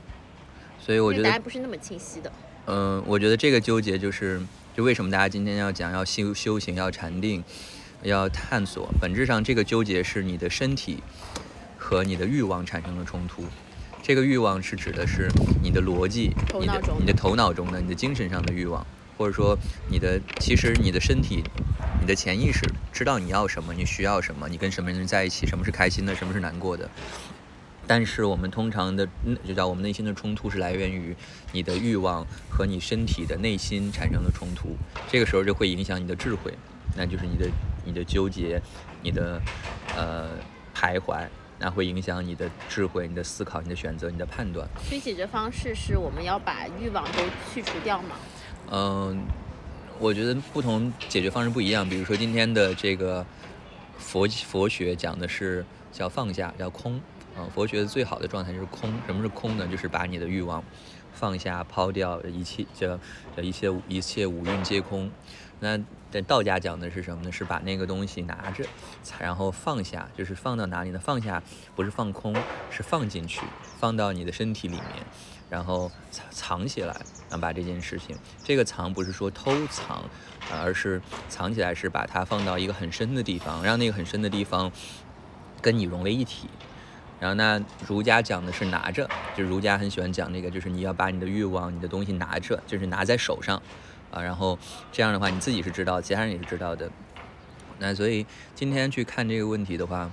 [0.78, 2.30] 所以我觉得答案不是那么清晰的。
[2.66, 4.42] 嗯，我觉得这个纠结就是，
[4.76, 7.44] 就为什么大家今天要讲要修修行、要禅定、
[8.04, 11.04] 要探索，本质上这个纠结是你的身体
[11.78, 13.44] 和你的欲望产生了冲突。
[14.02, 15.30] 这个欲望是指的是
[15.62, 18.86] 你的逻辑、你的你的头脑中的、你的精神上的欲望，
[19.18, 19.58] 或者说
[19.90, 21.44] 你的其实你的身体、
[22.02, 26.90] 你的潜意识知道你要什么，你需要什么，你跟什么人在一起，什么是开心的，什么是难过的。
[27.86, 31.16] 但是我们通常的，嗯就叫我们内心的冲突是来源于
[31.52, 34.76] 你的欲望和你身体的内心产生的冲突，
[35.10, 36.54] 这个时候就会影响你的智慧，
[36.96, 37.50] 那就是你的
[37.86, 38.62] 你的纠结，
[39.02, 39.42] 你的
[39.96, 40.30] 呃
[40.74, 41.28] 徘徊，
[41.60, 44.68] 那会影响你的智慧、你的思考、你的选择、你的判断。
[44.88, 48.16] 所以解决方式是我们要把欲望都去除掉吗？
[48.72, 49.26] 嗯，
[50.00, 51.88] 我觉得不同解决方式不一样。
[51.88, 53.26] 比如说今天的这个
[53.98, 57.00] 佛佛学讲的是叫放下，叫空。
[57.36, 58.92] 啊、佛学的最好的状态就是空。
[59.06, 59.68] 什么是空呢？
[59.68, 60.64] 就是把你的欲望
[61.14, 63.00] 放下、抛掉，一切叫
[63.36, 65.10] 叫一切一切五蕴皆空。
[65.60, 65.80] 那
[66.12, 67.32] 在道家讲的是什么呢？
[67.32, 68.66] 是把那个东西拿着，
[69.20, 71.00] 然后放下，就是放到哪里呢？
[71.00, 71.42] 放下
[71.76, 72.36] 不是放空，
[72.70, 73.42] 是放进去，
[73.80, 75.06] 放到你的身体里面。
[75.50, 76.96] 然后藏藏起来，
[77.30, 80.04] 啊，把这件事情，这个藏不是说偷藏，
[80.52, 84.72] 而是藏起来是把它放到一个很深的地方，让那个很深的地方
[85.62, 86.50] 跟你融为一体。
[87.24, 87.58] 然后那
[87.88, 93.56] 儒家讲的是拿着，就儒家很喜欢讲那个，就是你要把你的欲望、你的东西拿着，就是拿在手上，
[94.12, 94.60] 啊，然后
[94.92, 96.92] 这样的话你自己是知道，其他人也是知道的。
[97.80, 100.12] 那所以今天去看这个问题的话，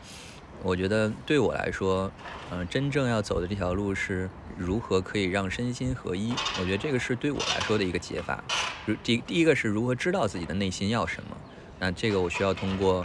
[0.63, 2.09] 我觉得对我来说，
[2.53, 6.33] 嗯、真正要走的这条路是如何可以让身心合一。
[6.61, 8.45] 我觉得这个是对我来说的一个解法。
[8.87, 11.37] 如第第一个是如何知道自己的内心要什么，
[11.81, 13.05] 那这个我需要通过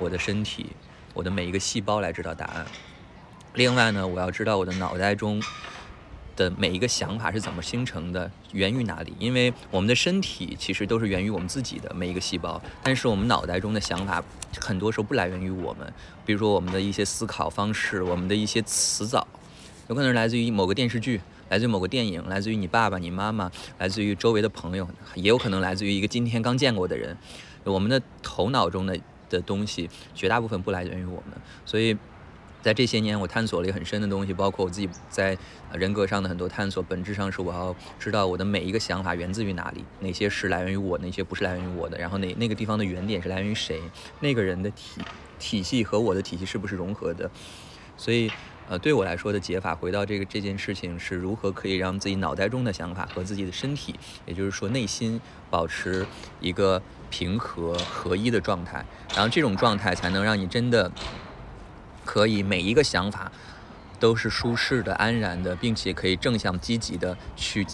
[0.00, 0.72] 我的身体、
[1.14, 2.66] 我的每一个细胞来知道答案。
[3.56, 5.42] 另外呢，我要知道我的脑袋中
[6.36, 9.14] 的每一个想法是怎么形成的，源于哪里？
[9.18, 14.22] 因为我们的身体其实都是源于我们自己的每一个细胞，但是我们脑袋中的想法
[14.60, 15.90] 很多时候不来源于我们，
[16.26, 19.26] 比如说我们的一些思考方式，我们的一些词藻，
[19.88, 27.16] 有可能是来自于某个电视剧，来自于某个电影，来自于你爸爸、你妈妈，来自于周围的朋友，也有可能来自于一个今天刚见过的人。
[27.64, 31.96] 我们的头脑中的的东西，绝大部分不来源于我们，所以。
[32.66, 35.38] 在这些年，我探索了一个很深的东西，包括我自己在
[35.72, 36.82] 人格上的很多探索。
[36.82, 41.96] 本质上是我要知道我的每一个想法源自于哪里，哪些是来源于我，哪些不是来源于我的。
[41.96, 43.80] 然后哪那个地方的原点是来源于谁，
[44.18, 45.00] 那个人的体
[45.38, 47.30] 体系和我的体系是不是融合的。
[47.96, 48.28] 所以，
[48.68, 53.94] 呃，对我来说的解法，回到这个这件事情是如何可以让自己脑袋中的想法和自己的身体，
[54.26, 56.04] 也就是说内心保持
[56.40, 60.90] 一个平和合一的状态，然后这种状态才能让你真的。
[62.06, 63.30] 可以每一个想法
[64.00, 67.66] 都是舒适的、安然的，并且可以正向积极的去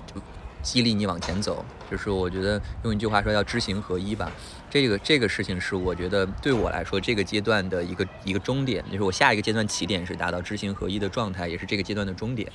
[0.63, 1.65] 激励你往前走。
[1.91, 4.33] 就是我觉得用一句话说，要知行合一吧。
[4.71, 12.51] 这个这个事情是我觉得对我来说这个阶段的一个一个终点，就是我下一个阶段起点是达到知行合一的状态，也是这个阶段的终点。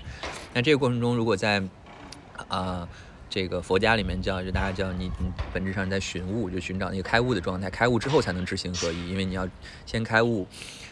[0.54, 1.62] 那这个过程中，如果在
[2.48, 2.88] 啊、
[3.30, 7.70] 这个佛家里面叫，就大家叫你，你本质上在寻悟，就寻找那个开悟的状态。
[7.70, 9.48] 开悟之后才能知行合一，因为你要
[9.86, 10.48] 先开悟。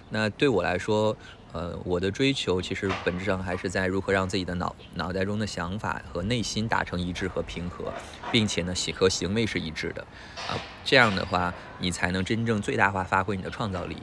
[0.09, 1.15] 那对我来说，
[1.51, 7.93] 呃，我的追求其实本质上还是在如何让自己的脑脑袋中的想法和内心达成一致和平和，
[8.31, 10.01] 并且呢，行和行为是一致的，
[10.47, 13.97] 啊，这样的话，你才能真正最大化发挥你的创造力。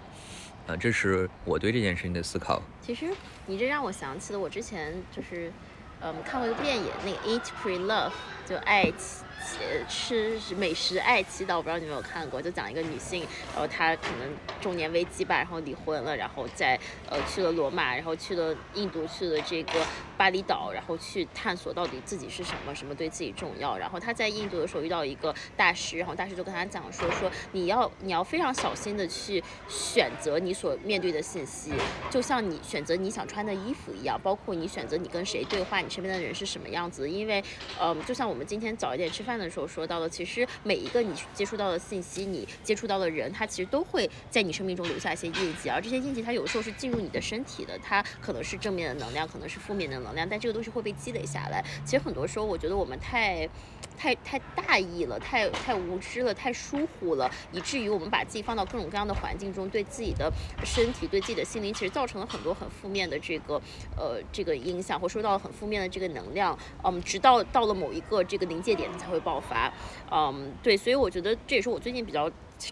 [0.67, 2.63] 啊，这是我对这件事情的思考。
[2.81, 3.13] 其实
[3.47, 5.53] 你这让我想起了我之前就是
[6.01, 8.11] 嗯看过一个电影，那个《Eat Pray Love》
[8.49, 9.25] 就爱妻
[9.61, 14.29] 呃吃美食爱祈祷，我不知道你有没有看过，就讲一个女性，然后她可能
[14.61, 16.79] 中年危机吧，然后离婚了，然后在
[17.11, 19.85] 呃去了罗马，然后去了印度，去了这个
[20.17, 23.77] 巴厘岛，然后去探索到底自己是什么，什么对自己重要。
[23.77, 31.73] 然后她在印度的时候遇到一个大师，然后大师就跟她讲说说你要你要非常小心的去选择你所面对的信息，
[32.09, 37.11] 就像你选择你想穿的衣服一样，包括你选择你跟谁对话，你身边的人是什么样子。
[37.11, 37.43] 因为
[37.81, 39.32] 嗯，就像我们今天早一点吃饭。
[39.39, 51.65] 的时候说到的，其实每一个你接触到的信息，你接触到的人，他其实都会在你生命中留下一些印记，而这些印记，它有时候是进入你的身体的，它可能是正面的能量，可能是负面的能量，但这个东西会被积累下来。
[51.85, 53.49] 其实很多时候，我觉得我们太。
[53.95, 60.33] 太太大意了，太太无知了，太疏忽了，以至于我们把自己放到各种各样的环境中，对自己的
[60.65, 63.61] 身体、对自己的心灵，其实造成了很多很负面的这个
[63.97, 66.59] 呃这个影响，或受到了很负面的这个能量。
[66.83, 69.73] 嗯，直到到了某一个这个临界点，才会爆发。
[70.11, 72.31] 嗯，对，所以我觉得这也是我最近比较。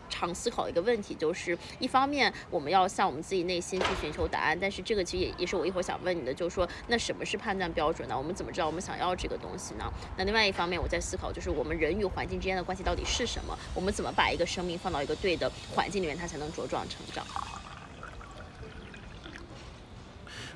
[0.09, 8.17] 常思考一个问题就是，一方面我们要向我们自己内心去寻求答案，但是这个其实也也是我一会儿想问你的，就是说，那什么是判断标准呢？
[8.17, 9.93] 我们怎么知道我们想要这个东西呢？
[10.17, 13.59] 那另外一方面，我在思考，就是我们人与环境之间的关系到底是什么？
[13.75, 17.27] 我们怎么把一个生命放到一个对的环境里面，它才能茁壮成长？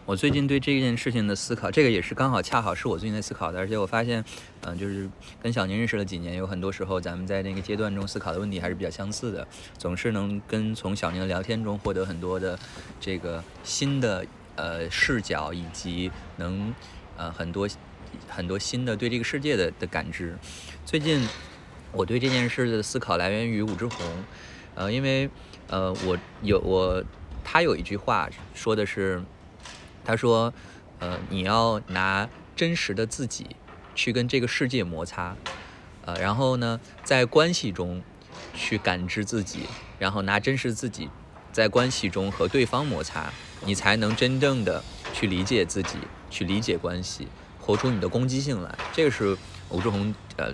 [0.07, 4.23] 我最近对这件事情的思考，这个也是刚好恰好是我最近在思考的，而且我发现，
[4.61, 5.09] 嗯，就是
[5.43, 12.59] 跟小宁认识了几年，有很多时候咱们在那个阶段中思考的问题还是比较相似的，总是能跟从小宁的聊天中获得很多的
[13.01, 16.75] 这个新的呃视角，以及能
[17.17, 17.67] 呃很多
[18.29, 20.37] 很多新的对这个世界的的感知。
[20.85, 21.27] 最近
[21.93, 24.07] 我对这件事的思考来源于武志红，
[24.75, 25.31] 呃，因为
[25.69, 27.03] 呃我有我
[27.43, 29.23] 他有一句话说的是。
[30.05, 30.53] 他说
[31.01, 33.57] ：“呃，你要拿真实的自己
[33.95, 35.37] 去跟这个世界摩擦，
[36.05, 38.03] 呃，然后呢，在关系中
[38.55, 39.61] 去感知自己，
[39.99, 41.09] 然后拿真实自己
[41.53, 43.33] 在关系中和对方摩擦，
[43.65, 45.97] 你才能真正的去理解自己，
[46.31, 47.29] 去理解关系，
[47.61, 48.77] 活出你的攻击性来。
[48.93, 49.37] 这个是
[49.71, 50.53] 吴志红呃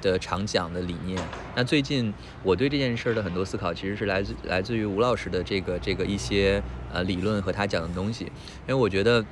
[0.00, 1.20] 的常讲的理念。
[1.54, 8.24] 那最近我对这件事儿的很多思考，其实是来自来自于吴老师的这个这个一些。”呃，理论和他讲的东西，
[8.66, 9.22] 因为我觉得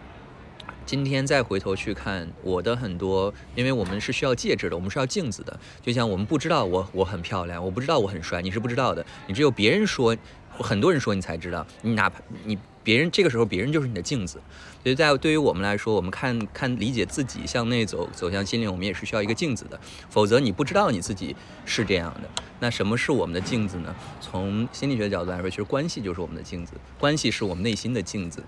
[0.85, 5.59] 今天再回头去看我的很多，因为我们是需要介质的，我们是要镜子的。
[5.81, 9.03] 就像我们不知道我我很漂亮，我不知道我很帅，你是不知道的。
[9.27, 10.15] 你只有别人说，
[10.51, 11.67] 很多人说你才知道。
[11.81, 14.39] 你哪怕你别人这个时候，别人就是你的镜子。
[14.87, 19.81] 所以在对于我们来说，我们看看理解自己向内走，走向心灵，我们也是需要一个镜子的。
[20.09, 22.31] 否则你不知道你自己是这样的。
[22.61, 23.93] 那什么是我们的镜子呢？
[24.21, 28.45] 从心理学角度来说，其实关系就是我们的镜子，关系是我们内心的镜子。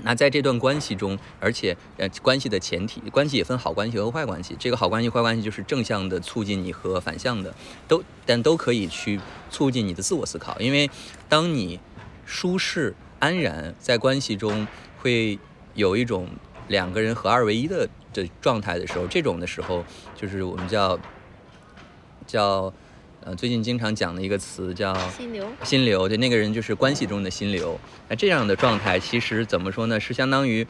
[0.00, 4.56] 那在这段关系中，而且呃，关系的前提，关系也分好关系和坏关系。
[4.58, 7.54] 这个好关系、坏关系就是正向的促进你和反向的，
[7.86, 10.58] 都但都可以去促进你的自我思考。
[10.58, 10.90] 因为
[11.28, 11.78] 当你
[12.24, 14.66] 舒适安然在关系中，
[15.02, 15.38] 会
[15.76, 16.28] 有一种
[16.66, 19.84] 两个人合二为一的的状态的时候，这种的时候
[20.16, 20.98] 就是我们叫
[22.26, 22.72] 叫。
[23.26, 27.76] 呃，最近经常讲的一个词叫心流，心流，对，那个人就是关系中的心流。
[28.08, 29.98] 那这样的状态，其实怎么说呢？
[29.98, 30.64] 是相当于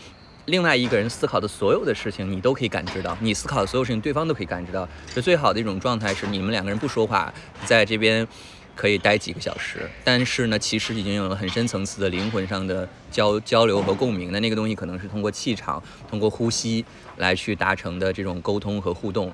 [0.46, 4.88] 另外一个人思考的所有的事情，你都可以感知到；你思考的所有事情，对方都可以感知到。
[5.14, 7.30] 就最好的一种状态是，你们两个人不说话，
[7.66, 8.26] 在这边
[8.76, 14.30] 可以待几个小时，但是呢，其实已经有了很深层次的灵魂上的交交流和共鸣。
[14.30, 16.84] 那那个东西可能是通过气场、通过呼吸
[17.16, 19.32] 来去达成的这种沟通和互动。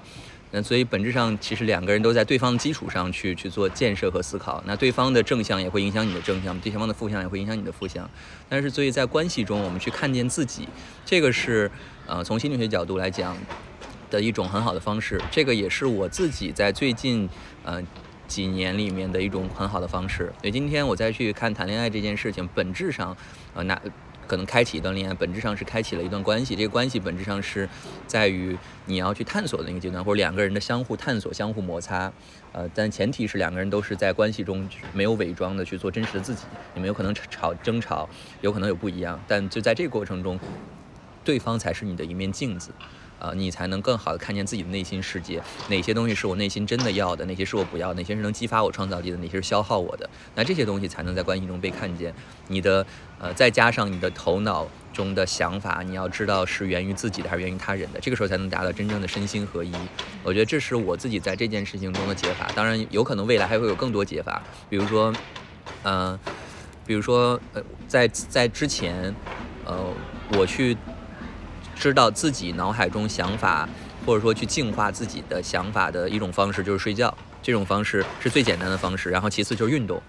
[0.55, 4.63] 那所以本质上，其实两个人都在对方的基础上去去做建设和思考。
[4.67, 8.09] 那对方的正向也会影响你的正向，对方的负向也会影响你的负向。
[8.51, 10.69] 但是，所以在关系中，我们去看见自己，
[11.07, 11.71] 这个是
[12.07, 13.35] 呃从心理学角度来讲
[14.11, 15.19] 的一种很好的方式。
[15.31, 17.27] 这个也是我自己在最近
[17.65, 17.83] 呃
[18.33, 20.33] 几年里面的一种很好的方式。
[20.41, 23.15] 所以今天我再去看谈恋爱这件事情，本质上
[23.55, 23.79] 呃那。
[24.25, 26.57] 可能开启一段恋爱，本质上是开启了一段关系。
[26.57, 27.69] 这个关系本质上是
[28.07, 32.11] 在于你要去探索的那个阶段，或者两个人的相互探索、相互摩擦。
[32.53, 36.45] 呃，但前提是两个人都是在关系中没有伪装的去做真实的自己。
[36.73, 38.09] 你们有可能吵争吵，
[38.41, 40.39] 有可能有不一样，但就在这个过程中，
[41.23, 42.71] 对方才是你的一面镜子。
[43.23, 52.13] 啊，你才能更好的看见自己的内心世界，哪些东西是我内心真的要的，哪些是我不要，哪些是能激发我创造力的，哪些是消耗我的，那这些东西才能在关系中被看见。
[52.49, 52.85] 你的，
[53.21, 59.73] 呃，再加上你的头脑中的想法，你要知道是源于自己的还是源于他人的，这个时候才能达到真正的身心合一。
[60.25, 65.15] 我觉得这是我自己在这件事情中的解法，当然有可能未来还会有更多解法，比如说，
[65.85, 66.19] 嗯，
[66.85, 69.15] 比如说，呃，在在之前，
[69.65, 69.95] 呃，
[70.37, 70.77] 我去。
[71.83, 73.69] 知道自己脑海中想法，
[74.07, 77.13] 或者说去净化自己的想法的一种方式就是睡觉。
[77.43, 80.01] 这种方式是最简单的方式，然后其次就是运动，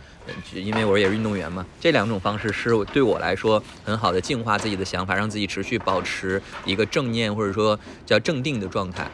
[0.54, 1.66] 因为我也是运动员嘛。
[1.82, 9.10] 这两种方式是对我来说很好的净化自己的想法，让自己持续保持一个正念或者说叫正定的状态。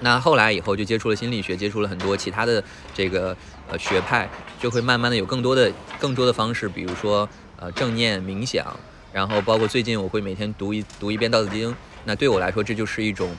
[0.00, 2.64] 那后来以后就接触了心理学，接触了很多其他的
[2.94, 3.36] 这个
[3.70, 4.26] 呃学派，
[4.58, 8.74] 就会慢慢的有更多的更多的方式，比如说呃正念冥想，
[9.12, 11.70] 然后包括最近我会每天读一读一遍《道德经》，
[12.04, 13.30] 那对我来说这就是一种。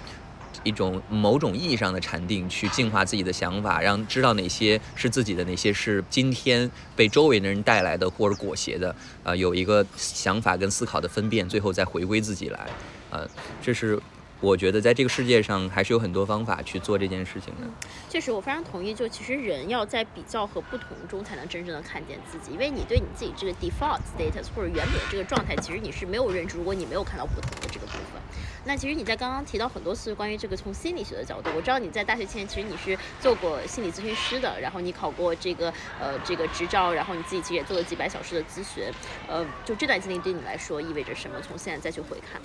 [0.66, 8.94] 一种某种意义上的禅定，去净化自己的想法，让知道哪些是自己的，哪些是今天被周围的人带来的或者裹挟的，
[9.24, 12.68] 呃，有一个想法跟思考的分辨，最后再回归自己来，
[13.10, 13.26] 呃，
[13.62, 13.98] 这是。
[14.42, 17.68] 我觉得在这个世界上还是有很多方法去做这件事情的。
[18.10, 18.94] 确实，我非常同意。
[18.94, 26.58] 就其实人要在比较和不同中才能真正的看见自己，因为你对你自己这个 default status 或者原本这个状态，其实你是没有认知。
[26.58, 28.22] 如果你没有看到不同的这个部分，
[28.66, 38.84] 那其实你在刚刚提到很多次关于这个从心理学的角度，我知道你在大学期间其实你是做过心理咨询师的，然后你考过这个呃这个执照，然后你自己其实也做了几百小时的咨询。
[39.28, 41.40] 呃，就这段经历对你来说意味着什么？
[41.42, 42.42] 从现在再去回看。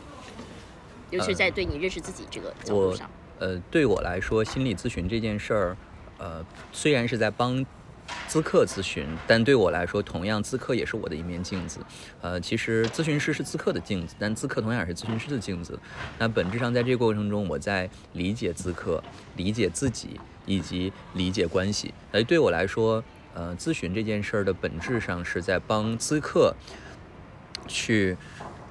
[1.14, 3.08] 尤其是在对你认识自己这个角度上，
[3.38, 5.76] 呃，对我来说，心理咨询这件事儿，
[6.18, 7.64] 呃，虽然是在帮
[8.28, 11.78] 咨客咨询，但对我来说，同样咨客也是我的一面镜子。
[12.20, 15.78] 呃，其实咨询师是咨客的镜子，但咨客同样也是咨询师的镜子。
[16.18, 19.02] 那本质上，在这个过程中，我在理解咨客、
[19.36, 21.94] 理解自己以及理解关系。
[22.10, 23.02] 呃，对我来说，
[23.34, 26.54] 呃，咨询这件事儿的本质上是在帮咨客
[27.68, 28.16] 去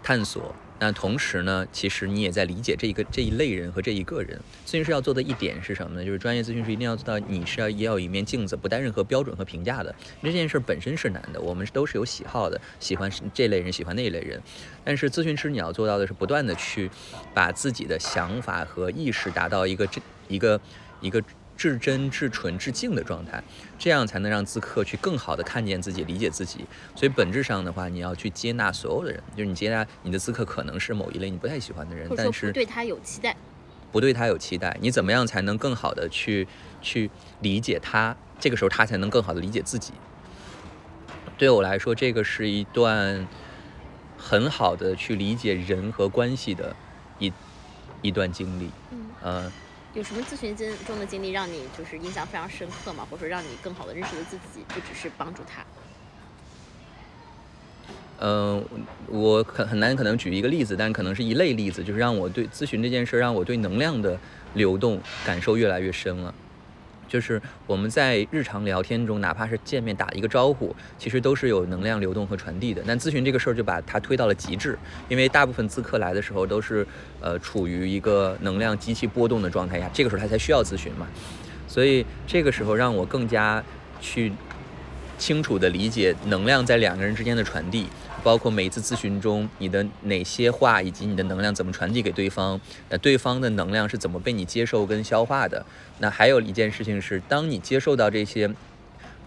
[0.03, 0.53] 探索。
[0.85, 4.37] 那同时呢，其实你也在理解这一个这一类人和这一个人。
[4.65, 6.05] 咨询师要做的一点是什么呢？
[6.05, 9.95] 就是专业咨询师一定要做到，你是要也有一面镜子，不带任何标准和评价的。
[10.21, 14.41] 这件事本身是难的，我们都是有喜好的，喜欢这类人，喜欢那一类人。
[14.83, 16.91] 但是咨询师你要做到的是，不断的去
[17.33, 20.59] 把自己的想法和意识达到一个这一个
[20.99, 21.23] 一个。
[21.55, 23.43] 至真、至纯、至净的状态，
[23.77, 26.65] 这样才能让咨客去更好的看见自己、理解自己。
[26.95, 33.35] 所以本质上的话，你要去接纳所有的人，就是你接纳你的咨客可能是某一类你不太喜欢的人，但是对他有期待，
[33.91, 34.75] 不对他有期待。
[34.81, 36.47] 你怎么样才能更好的去
[36.81, 37.09] 去
[37.41, 38.15] 理解他？
[38.39, 39.93] 这个时候他才能更好的理解自己。
[41.37, 43.27] 对我来说，这个是一段
[44.17, 46.75] 很好的去理解人和关系的
[47.19, 47.31] 一
[48.01, 48.69] 一段经历。
[49.23, 49.51] 嗯。
[49.93, 53.05] 有什么咨询经中的经历让你就是印象非常深刻吗？
[53.09, 55.63] 或者说让你更好的认识了自己，不只是帮助他？
[58.17, 58.65] 嗯，
[59.07, 64.17] 我很很难可能举一个例子，但可能是一类例子，就是让我对咨询这件事，让我对能量的
[64.53, 66.33] 流动感受越来越深了。
[67.13, 72.81] 就是我们在日常聊天中，哪怕是见面打一个招呼，其实都是有能量流动和传递的。
[72.87, 74.75] 但咨询这个事儿就把它推到了极致，
[75.07, 76.83] 因为大部分咨客来的时候都是，
[77.21, 81.07] 呃，处于一个能量极其波动的状态下，这个时候他才需要咨询嘛。
[81.67, 83.63] 所以这个时候让我更加
[84.01, 84.33] 去
[85.19, 87.85] 清楚地理解能量在两个人之间的传递。
[88.23, 92.59] 包括每一次咨询中，你的哪些话以及你的能量怎么传递给对方？
[92.89, 95.65] 那对方的能量是怎么被你接受跟消化的？
[95.99, 98.49] 那还有一件事情是，当你接受到这些。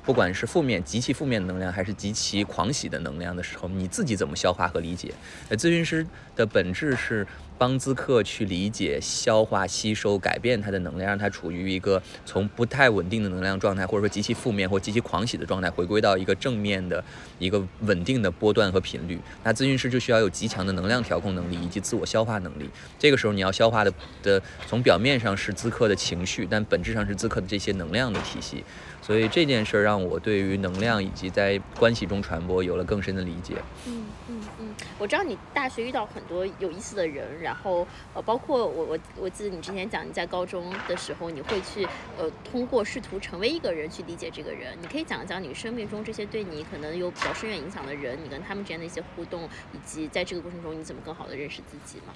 [0.05, 5.13] 不管是负面、极其负面的能量，还是极其狂喜的能量的时候，你自己怎么消化和理解？
[5.49, 7.27] 呃，咨询师的本质是
[7.59, 17.03] 帮咨客去理解、消化、吸收、改变他的能量，让他处于一个从不太稳定的能量状态，或者说极其负面或极其狂喜的状态，回归到一个正面的
[17.39, 19.19] 一个稳定的波段和频率。
[19.43, 22.69] 那咨询师就需要有极强的能量调控能力以及自我消化能力。
[22.99, 23.93] 这个时候你要消化的
[24.23, 28.65] 的，从表面上是咨客的情绪，但本质上是咨客的这些能量的体系。
[29.07, 33.55] 所以这件事儿让我对于能量以及在关系中传播有了更深的理解。
[33.87, 41.87] 嗯嗯嗯，我知道你大学遇到很多有意思的人，然后呃，包括我我我记得你之前讲你在高中的时候，你会去
[42.19, 44.77] 呃通过试图成为一个人去理解这个人。
[44.83, 52.13] 你可以讲一讲你生命中这些对你可能有比较深远影响的人，你跟他们之间的一些互动，以及在这个过程中你怎么更好的认识自己吗？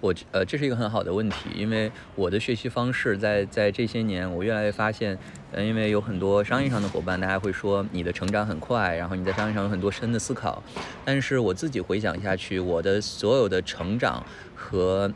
[0.00, 5.18] 我呃，这是一个很好的问题，因为我的学习方式在在这些年，我越来越发现，
[5.50, 10.62] 呃，因为有很多商业上的伙伴，大家会说你的成长很快，然后你在商业上有很多深的思考，
[11.06, 14.22] 但是我自己回想下去，我的所有的成长
[14.54, 15.10] 和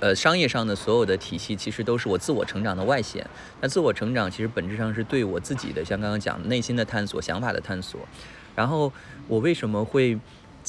[0.00, 3.24] 呃商业上的所有的体系，其实都是我自我成长的外显。
[3.60, 8.00] 那自我成长其实本质上是对我自己的，像刚刚讲的内心的探索、想法的探索。
[8.56, 8.92] 然后
[9.28, 10.18] 我为什么会？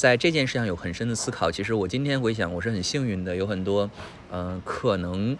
[0.00, 1.50] 在这件事上有很深的思考。
[1.50, 3.90] 其实我今天回想，我是很幸运的，有很多，
[4.32, 5.36] 嗯，可能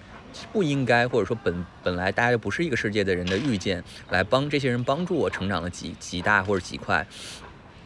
[0.52, 7.06] 不应该，或者说本本来大家就不是一个世界的人的遇见，来帮这些人帮助我成长了几几大或者几块。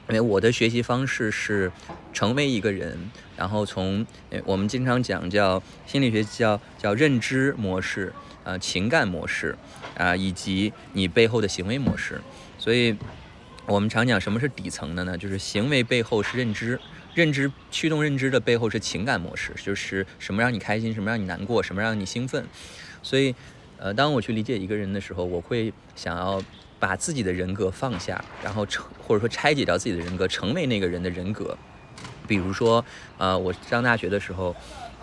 [0.09, 1.71] 因为我的学习方式是
[2.13, 2.99] 成为一个人，
[3.37, 4.05] 然后从
[4.45, 8.13] 我们经常讲叫心理学叫叫认知模式，
[8.43, 9.57] 呃情感模式，
[9.97, 12.21] 啊、以及你背后的行为模式。
[12.59, 12.97] 所以
[13.67, 15.17] 我们常讲什么是底层的呢？
[15.17, 16.79] 就是行为背后是认知，
[17.15, 22.45] 认知驱动认知的背后是情感模式，就是什么让你开心，什么让你难过，什么让你兴奋。
[23.03, 23.35] 所以，
[23.79, 26.43] 呃，当我去理解一个人的时候，我会想要
[26.79, 31.57] 把自己的人格放下，然后成或者说拆解掉自己的人格，成为那个人的人格。
[32.29, 32.85] 比如说，
[33.17, 34.55] 呃，我上大学的时候，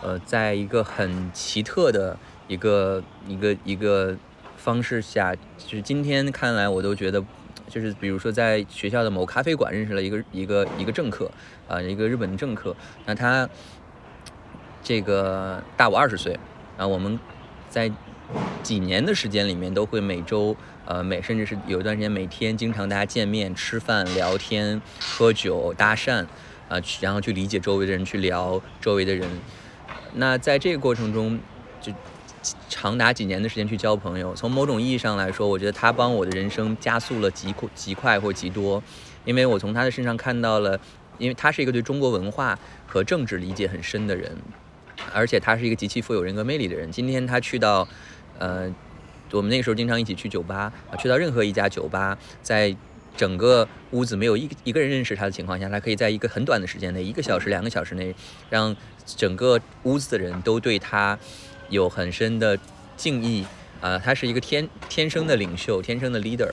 [0.03, 2.15] 呃，在一个很奇特的
[2.47, 4.15] 一个一个一个
[4.55, 7.23] 方式下，就是今天看来我都觉得，
[7.71, 11.31] 就是比如说在学校的某咖啡馆认识了一个一个一个政客，
[11.69, 13.49] 啊、一个日本的政客，那他
[14.83, 16.37] 这个大我二十岁，
[16.77, 17.17] 然后我们
[17.69, 17.89] 在
[18.61, 20.55] 几年的时间里面都会每周，
[20.85, 26.25] 呃，每甚至是有一段时间每天经常大家见面、吃饭、聊天、喝酒、搭讪，
[26.67, 29.29] 啊、然后去理解周围的人，去聊周围的人。
[30.13, 31.39] 那在这个过程中，
[31.79, 31.93] 就
[32.69, 34.33] 长达几年的时间去交朋友。
[34.35, 38.81] 从某种意义上来说，我觉得他帮我的人生加速了极快、极快或极多，
[39.25, 40.79] 因为我从他的身上看到了，
[41.17, 44.35] 因为他是一个对中国文化和政治理解很深的人，
[45.13, 46.91] 而且他是一个极其富有人格魅力的人。
[46.91, 47.87] 今天他去到，
[48.39, 48.73] 呃，
[49.31, 52.75] 我们那个时候经常一起去酒吧，啊，去到任何一家酒吧，在
[53.15, 58.15] 整个屋子没有一一个人认识他的情况下，他可以在一个很短的时间内，一个小时、两个小时内，
[58.49, 58.75] 让
[59.05, 61.19] 整个屋子的人都对他
[61.71, 62.55] 有很深的
[62.95, 63.43] 敬意。
[63.79, 66.51] 呃、他是一个天天生的领袖，天生的 leader。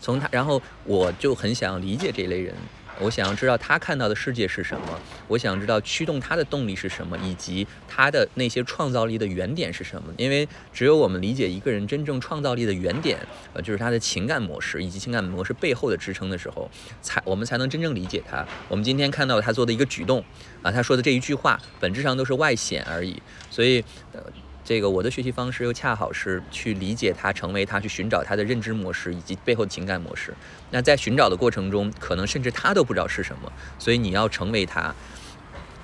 [0.00, 2.52] 从他，然后我就很想理解这类人，
[3.00, 10.12] 我想要知道他看到的世界是什么，我想知道驱动他的动力是什么，以及他的那些创造力的原点是什么。
[10.16, 13.18] 因为只有我们理解一个人真正创造力的原点，
[13.54, 16.70] 呃，就是他的情感模式以及情感模式背后的支撑的时候，
[17.00, 18.46] 才我们才能真正理解他。
[18.68, 20.24] 我们今天看到他做的一个举动，
[20.62, 23.20] 啊，他说的这一句话，本质上都是外显而已。
[23.50, 24.22] 所以，呃。
[24.64, 30.34] 这个我的学习方式又恰好是去理解他，成为他，去寻找他的认知模式以及背后的情感模式。
[30.70, 34.94] 那在寻找的过程中，可能甚至他都不知道是什么，所以你要成为他。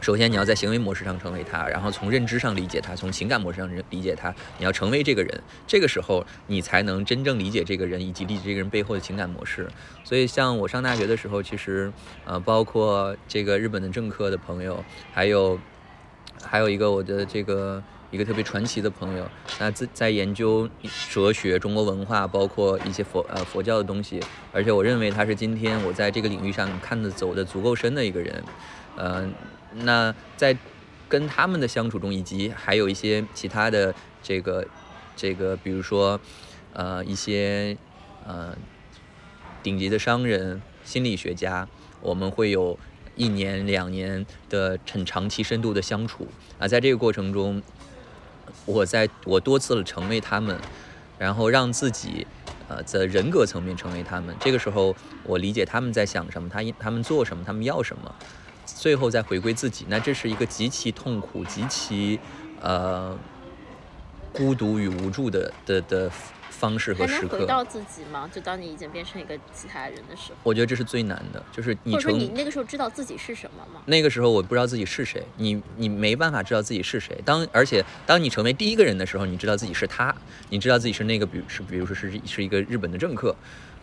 [0.01, 4.33] 首先，你要在行为模式上成为他，然后从认知上理解他，从情感模式上理解他。
[4.57, 9.69] 你要成为这个人，这个时候你才能真正理解这个人以及理解这个人背后的情感模式。
[10.05, 11.93] 所以，像我上大学的时候，其实
[12.25, 15.59] 呃，包括这个日本的政客的朋友，还有
[16.45, 19.29] 还有一个我的这个一个特别传奇的朋友，
[19.61, 20.69] 那在在研究
[21.11, 24.19] 哲学、中国文化，包括一些佛呃佛教的东西，
[24.53, 28.43] 而且我认为他是今天我在这个领域上看得走的足够深的一个人，
[28.97, 29.29] 呃，
[29.75, 30.57] 那在
[31.09, 34.67] 跟他们的相处中，以及还有一些其他的这个
[35.15, 36.19] 这个，比如说
[36.73, 37.77] 呃一些
[38.27, 38.57] 呃
[39.63, 41.69] 顶级的商人、心理学家，
[42.01, 42.79] 我们会有
[43.17, 46.27] 一年、两年的很长期、深度的相处。
[46.59, 47.63] 啊，在这个过程中，
[48.69, 50.59] 我在我多次的成为他们，
[51.19, 52.27] 然后让自己
[52.69, 54.37] 呃在人格层面成为他们。
[54.39, 54.95] 这个时候，
[55.25, 58.15] 我理解他们在想什么，他他们做什么，他们要什么，
[58.67, 59.87] 最后再回归自己。
[59.89, 62.21] 那这是一个极其痛苦、极其
[62.61, 63.17] 呃
[64.35, 66.11] 孤独与无助的的的
[66.59, 67.29] 方式和还时刻。
[67.29, 68.29] 能回到自己吗？
[68.33, 73.81] 就当你已经变成一个其他人的时候，我觉得这是最难的，就是你或者说成你那个时候知道自己是什么吗？
[73.87, 77.17] 那个时候我不知道自己是谁，你你没办法知道自己是谁。
[77.25, 80.15] 当而且当你成为第一个人的时候，你知道自己是他，
[80.51, 83.35] 你知道自己是那个比是比如说是是一个日本的政客，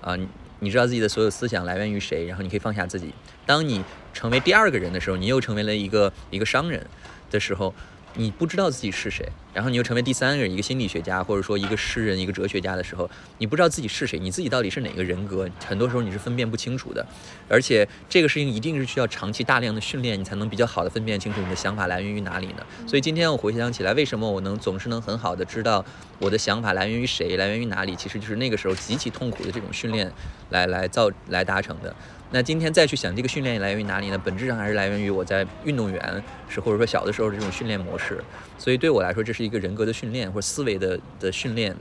[0.01, 0.28] 啊、你
[0.59, 3.13] 你知道自己的所有思想来源于谁，然后你可以放下自己。
[3.45, 6.86] 当你成为第二个人的时候，你又成为了一个一个商人
[7.30, 7.73] 的时候，
[8.18, 13.09] 你不知道自己是谁，然后你又成为第三个人，一个心理学家或者说一个诗人、一个哲学家的时候，
[13.39, 17.05] 你不知道自己是谁，你自己到底是哪个人格，很多时候你是分辨不清楚的。
[17.49, 22.66] 而且这个事情一定是需要长期大量的训练，你才能比较好的分辨清楚你的想法来源于哪里呢？
[22.88, 25.84] 所以今天我回想起来，为什么我能总是能很好的知道
[26.20, 30.09] 我的想法来源于谁，来源于哪里，其实就是那个时候极其痛苦的这种训练
[30.51, 31.93] 来来造来达成的。
[32.32, 34.17] 那今天再去想这个训练来源于哪里呢？
[34.17, 38.21] 本质上还是来源于我在运动员是或者说小的时候的这种训练模式。
[38.57, 41.76] 所以对我来说，这是一个人格的训练或者思维的的训练。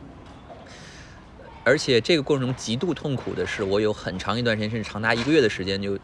[1.65, 5.99] 而且这个过程中极度痛苦的是，我有很长一段时间，甚至长达一个月的时间，就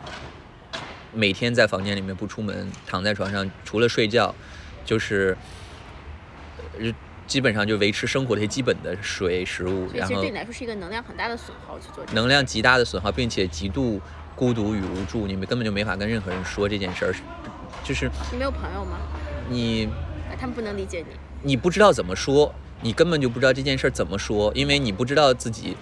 [1.12, 4.34] 每天在房间里面不出门，躺在床上，除了睡觉，
[4.86, 5.36] 就是
[6.78, 6.90] 呃
[7.26, 12.02] 基本上就维持生活的一些基本的水、食物，然后其实对你来说是一个能量很大的损耗去做。
[12.14, 14.00] 能量极大的损耗，并且极度
[14.40, 17.14] 孤独与无助，你们根本就没法跟任何人说这件事儿，
[17.84, 18.96] 就是你没有朋友吗？
[19.50, 19.84] 你
[20.30, 21.14] 啊他们不能理解你。
[21.42, 25.76] 你不知道怎么说，你根本就不知道这件事儿怎么说，因为你不知道自己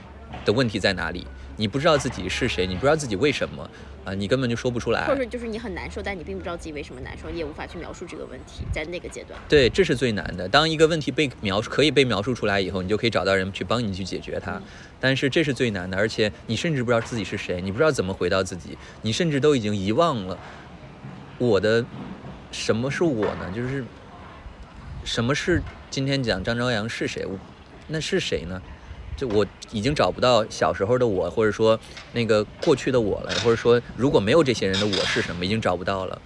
[0.45, 1.25] 的问题在哪里，
[1.57, 3.71] 你不知道自己是谁，你不知道自己为什么
[4.05, 5.07] 啊、你根本就说不出来。
[5.07, 9.39] 或者就是你很难受，但你并不知道自己为什么难受，你也无法去描述这个问题，在那个阶段。
[9.49, 10.49] 对，这是最难的。
[10.49, 14.61] 当一个问题被描述可以被描述出来以后，你就可以找到人去帮你去解决它。
[14.99, 20.39] 但是这是最难的，而且你甚至不知道自己是谁，你不知道怎么回到自己，你甚至都已经遗忘了
[21.37, 21.85] 我的
[22.51, 23.53] 什么是我呢？
[23.55, 23.85] 就是
[25.05, 27.27] 什么是今天讲张朝阳是谁？
[27.27, 27.39] 我
[27.87, 28.61] 那是谁呢？
[29.19, 31.79] 就我已经找不到小时候的我，或者说
[32.13, 36.19] 那个过去的我了，或者说如果没有这些人的我是什么，已经找不到了。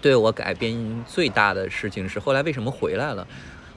[0.00, 3.26] 对我改变最大的事情是后来为什么回来了，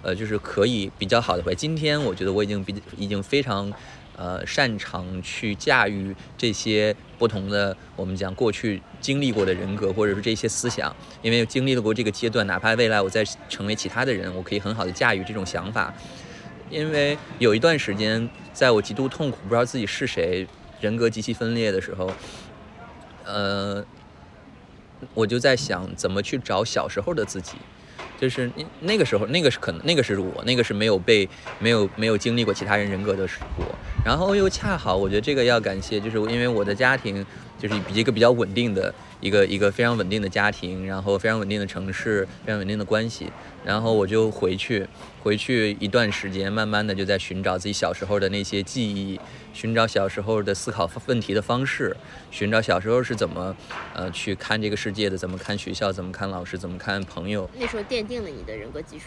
[0.02, 1.54] 呃，就是可以比较好的回。
[1.54, 3.74] 今天我觉得我已经比已经非常
[4.16, 15.94] 呃擅长去驾驭这些不同的我们讲过去经历过的人格或者是这些思想，因为经历了过这个阶段，哪怕未来我再成为其他的人，我可以很好的驾驭这种想法。
[16.72, 20.48] 因为有一段时间，在我极度痛苦、不知道自己是谁、
[20.80, 22.10] 人格极其分裂的时候，
[23.26, 23.84] 呃，
[25.14, 27.54] 我就在想怎么去找小时候的自己。
[28.20, 33.66] 就是那那个时候，那个是可能，那个是我，那个是没有被没有没有经历过其他人人格的我。
[34.06, 37.26] 然后又恰好，我觉得这个要感谢，就是因为我的家庭
[37.62, 43.32] 就是一个比较稳定的一个一个非常稳定的家庭，然后非常稳定的城市，非常稳定的关系。
[43.64, 44.88] 然后我就回去，
[45.22, 49.20] 回去一段时间，慢慢的就在寻找自己小时候的那些记忆，
[49.54, 51.96] 寻找小时候的思考问题的方式，
[52.32, 53.56] 寻找小时候是怎么
[53.94, 57.48] 呃去看这个世界的，怎么看学校，怎么看老师，怎么看朋友。
[57.56, 59.06] 那时候奠定了你的人格基础。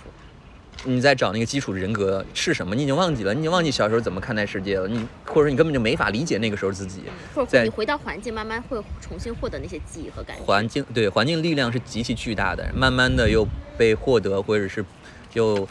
[0.83, 2.75] 你在找那个基础人格是什么？
[2.75, 7.05] 你已经忘记了，你已经忘记小时候怎么看待世界了，你或者说你根本就没法理解那个时候自己。
[7.35, 10.43] 或者在你回到环境，慢慢会重新获得那些记忆和感觉。
[10.43, 13.47] 环境对环境力量是极其巨大的，慢慢的又
[13.79, 14.85] 被获得，或者是
[15.33, 15.67] 又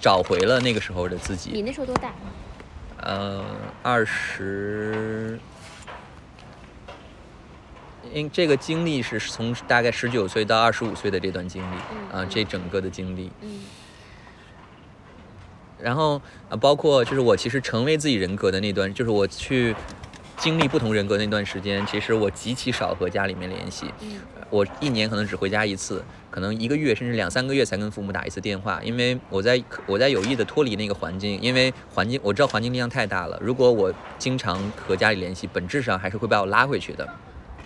[0.00, 1.62] 找回了那个时候的自己你己。
[1.62, 2.12] 那时候多大？
[2.98, 3.44] 呃，
[3.82, 5.38] 二十，
[8.12, 11.76] 因这个经历是从大概十九岁到二十五岁的这段经历
[12.12, 13.32] 嗯啊，这整个的经历。
[13.42, 13.60] 嗯
[15.82, 19.74] 然后啊，包括就是我其实成为自己人格的那段，就是我去
[20.38, 23.86] 经历不同人格那段时间，其实我极其少和家里面联系。
[24.02, 26.00] 嗯我一年可能只回家一次，
[26.30, 37.04] 可能一个月甚至两三个月才跟父母打一次电话，因为我在我在有意的脱离那个环境，因为环境我知道环境力量太大了，如果我经常和家里联系，本质上还是会把我拉回去的。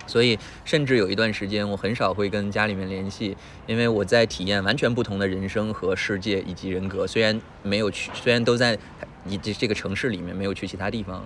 [0.07, 3.37] 所以，甚至有一段时间，我很少会跟家里面联系，
[3.67, 7.07] 因为我在体验完全不同的人生和世界以及人格。
[7.07, 8.77] 虽然没有去，虽然都在
[9.27, 11.25] 一这这个城市里面，没有去其他地方。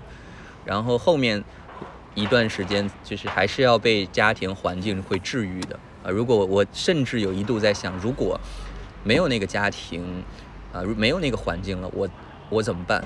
[0.65, 1.43] 然后后面
[2.15, 6.11] 一段时间，就是还是要被家庭环境会治愈的啊。
[6.11, 8.39] 如果我甚至有一度在想，如果
[9.03, 10.23] 没有那个家庭
[10.73, 12.09] 啊，没有那个环境了，我
[12.51, 13.05] 我怎么办？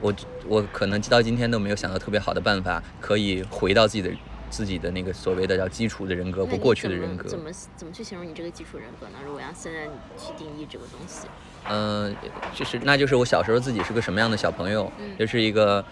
[0.00, 0.12] 我
[0.46, 4.10] 我可能到今天都没有想到特别好的办法，可以回到自己的
[4.54, 7.28] 自己的那个所谓的叫基础的人格那你或过去的人格。
[7.28, 9.18] 怎么怎么去形容你这个基础人格呢？
[9.26, 11.26] 如果要现在你去定义这个东西，
[11.68, 12.14] 嗯，
[12.54, 15.84] 就是那就是我小时候自己是个什么样的小朋友，嗯就是一个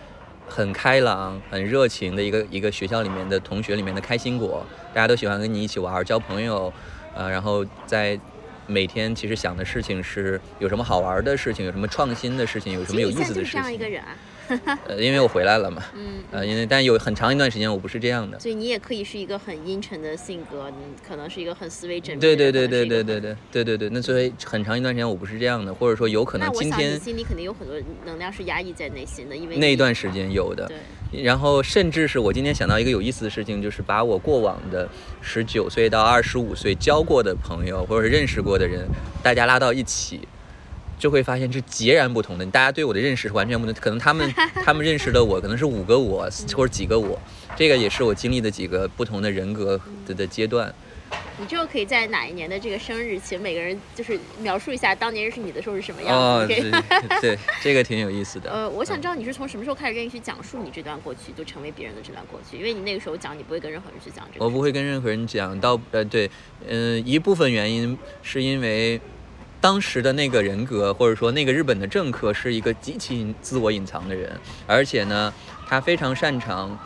[0.46, 6.72] 很开朗、很热情的一个一个学校里面的同学里面的开心果，大家都喜欢跟你一起玩儿、交朋友，
[7.16, 8.18] 呃，然后在
[8.68, 13.78] 每天其实想的事情是有什么好玩的事情，有什么创新的事情，有什么有意思的事情。
[13.90, 14.16] 人啊。
[14.88, 18.38] 呃，因为我回来了嘛，嗯，呃，因为但有很长一段时间我不是这样的。
[18.40, 20.76] 所以你也可以是一个很阴沉的性格，你
[21.06, 22.38] 可能是一个很思维缜密的对人。
[22.38, 30.66] 对对对对对对对对对，那所以很长一段时间我不是这样的，或者说有可能今天心里肯定有很多能量是压抑在内心的，因为那一段时间有的。
[31.10, 34.88] 对，然后甚至是我今天想到一个有意思的事情，就是把我过往的
[35.20, 38.86] 十九岁到二十五岁交过的朋友，或者认识过的人，
[39.22, 40.20] 大家拉到一起，
[41.02, 42.46] 就会发现是截然不同的。
[42.46, 44.32] 大家对我的认识是完全不同，可能他们
[44.64, 47.20] 他们认识的我可能是五个我或者几个我，
[47.56, 50.72] 这个也是我经历的几个不同的人格的的阶段。
[51.40, 56.14] 你之后可以在哪一年的这个生日，请每个人就是描述一下当年认识你的时候是什么样子。
[56.14, 58.48] 哦，可以对对，这个挺有意思的。
[58.48, 62.56] 呃，我想知道你是从什么时候开始愿意去讲述你这段过去，就成为别人的这段过去？
[62.56, 64.44] 因为你那个时候讲，你不会跟任何人去讲这个。
[64.44, 66.30] 我不会跟任何人讲到，呃，对，
[66.68, 69.00] 嗯、一部分原因是因为
[69.62, 74.36] 当时的那个人格，或者说那个日本的政客是一个极其自我隐藏的人，
[74.66, 75.32] 而且呢，
[75.68, 76.76] 他非常擅长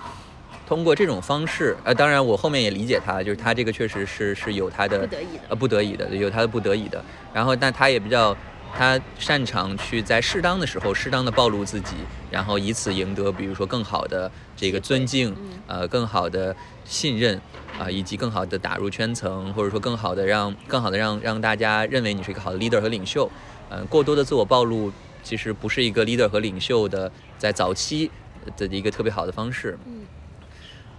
[0.69, 5.41] 通过这种方式，呃，当然我后面也理解他，就是他这个确实是是有他的不得已的。
[5.49, 7.03] 呃，不得已的，有他的不得已的。
[7.33, 8.37] 然后，但他也比较，
[8.77, 11.95] 他擅长去在适当的时候，适当的暴露自己，
[12.31, 15.35] 然后以此赢得，比如说更好的这个尊敬，
[15.67, 16.55] 呃，更好的
[16.85, 17.41] 信任，
[17.79, 23.31] 啊、以及更好的打入圈层，或者说更好的让更好的让让大家认为你是一个好的 leader 和领袖。
[23.71, 28.11] 嗯、过多的自我暴露其实不是一个 leader 和领袖的在早期
[28.57, 29.79] 的一个特别好的方式。
[29.87, 30.07] 嗯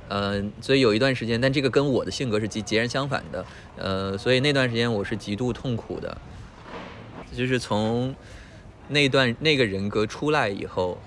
[0.10, 3.46] 呃，所以有一段时间，但这个跟我的性格是截截然相反的。
[3.76, 6.18] 呃，所以那段时间我是极度痛苦的，
[7.36, 8.16] 就是从
[8.88, 10.98] 那段那个人格出来以后，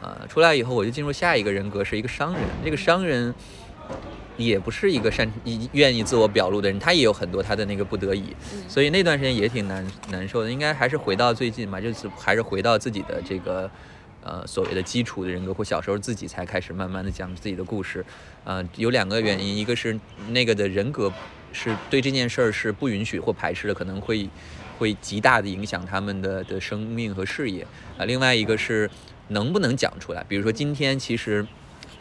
[0.00, 2.42] 呃，出来以后我就进入下一个人格，是一个商人。
[2.64, 3.34] 这个商人
[4.36, 8.34] 也不是一个善一愿意自我表露的人，他也有很多他的那个不得已，
[8.68, 10.50] 所以那段时间也挺难难受的。
[10.50, 13.70] 应该还是回到最近嘛，就是还是回到自己的这个。
[14.28, 18.04] 呃，所谓的基础的人格，或小时候自己才开始慢慢的讲自己的故事，
[18.42, 19.96] 呃，有两个原因，一个是
[20.30, 21.12] 那个的人格
[21.52, 24.28] 是对这件事儿是不允许或排斥的，可能会
[24.80, 27.64] 会极大的影响他们的的生命和事业
[27.96, 28.90] 啊、另外一个是
[29.28, 31.46] 能不能讲出来，比如说今天其实。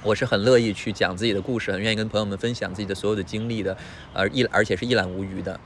[0.05, 3.75] 我是很乐意去讲自己的故事，很愿意跟朋友们分享自己的所有的经历的，
[4.13, 5.59] 而一而且是一览无余的。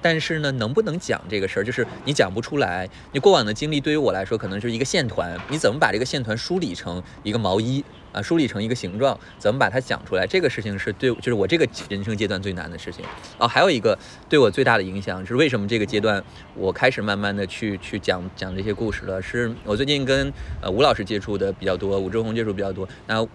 [0.00, 2.88] 但是呢，能不能讲这个事儿，就是你讲不出来。
[3.12, 7.82] 你过往的经历对于我来说，可能就是一个线团，你怎么把这个线团梳理成一个毛衣
[8.12, 10.24] 啊，梳理成一个形状，怎么把它讲出来？
[10.24, 13.04] 这个事情是对，就是我这个人生阶段最难的事情。
[13.38, 16.22] 哦，还有一个对我最大的影响是，为什么这个阶段
[16.54, 19.20] 我开始慢慢的去去讲讲这些故事了？
[19.20, 22.88] 是我最近跟呃吴老师接触的比较多，武志红接触比较多。
[23.08, 23.26] 那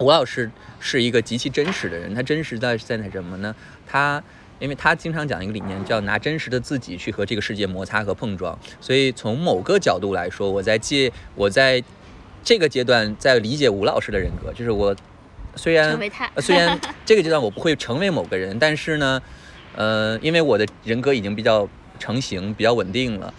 [0.00, 3.54] 吴老师是一个极其真实的人，他真实在在哪什么呢？
[3.86, 4.22] 他
[4.58, 8.58] 因为他经常讲一个理念，叫拿真实的自己去和这个世界摩擦和碰撞。
[8.80, 11.82] 所以从某个角度来说，我在借我在
[12.42, 14.96] 这个阶段在理解吴老师的人格，就是我
[15.54, 15.98] 虽然
[16.38, 19.20] 虽然 这个阶段我不会成为某个人，但是呢，
[19.76, 23.34] 呃，因为我的人格已经比较成型、比较稳定了，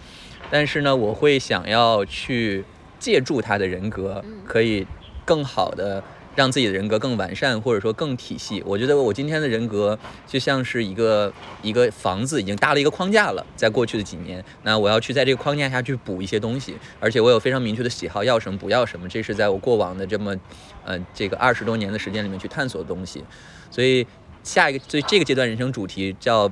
[0.48, 2.64] 但是呢，我会想要去
[3.00, 4.86] 借助他的人格，可以
[5.24, 6.02] 更好的
[6.34, 8.62] 让自己的人格更完善，或者说更体系。
[8.66, 13.44] 我觉得我今天的人格就像是一个一个房子，已经搭了一个框架了。
[13.56, 20.36] 在过去的几年，那我要去在这个框架下去补一些东西，而且我有非常明确的喜好，要什么不要什么，这是在我过往的这么，
[20.84, 23.24] 呃，这个二十多年的时间里面去探索的东西。
[23.70, 24.06] 所以
[24.42, 26.50] 下一个，所以这个阶段人生主题叫。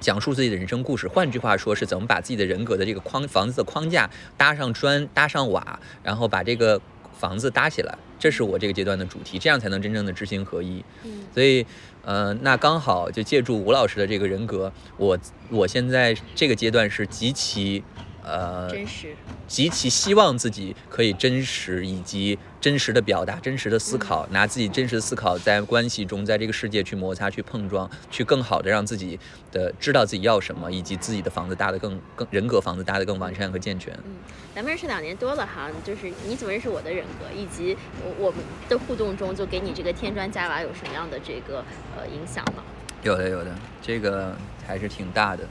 [0.00, 6.80] 讲述自己的人生故事，换句话说是怎么把自己的人格的这个框房子的框架搭上砖、搭上瓦，然后把这个
[7.18, 10.84] 房子搭起来，这是我这个阶段的主题，这样才能真正的知行合一。
[11.04, 11.64] 嗯所以，
[12.04, 15.16] 呃，那刚好就借助吴老师的这个人格，我
[15.50, 17.84] 我现在这个阶段是极其，
[18.28, 19.16] 呃，真实，
[19.46, 29.18] 极其希望自己可以真实以及真实的表达、真实的思考，拿自己真实的思考在关系中，在这个世界去摩擦、去碰撞，去更好的让自己
[29.50, 33.94] 的知道自己要什么，以及自己的房子搭得更更人格房子搭得更完善和健全。
[34.04, 34.16] 嗯，
[34.54, 37.74] 咱们认识两年多了哈，就是你怎么认识我的人格，以及
[38.04, 41.64] 我我们的互动中，就给你这个添砖加瓦有什么样的这个
[41.96, 42.62] 呃影响呢？
[43.02, 45.44] 有的有的，这个还是挺大的。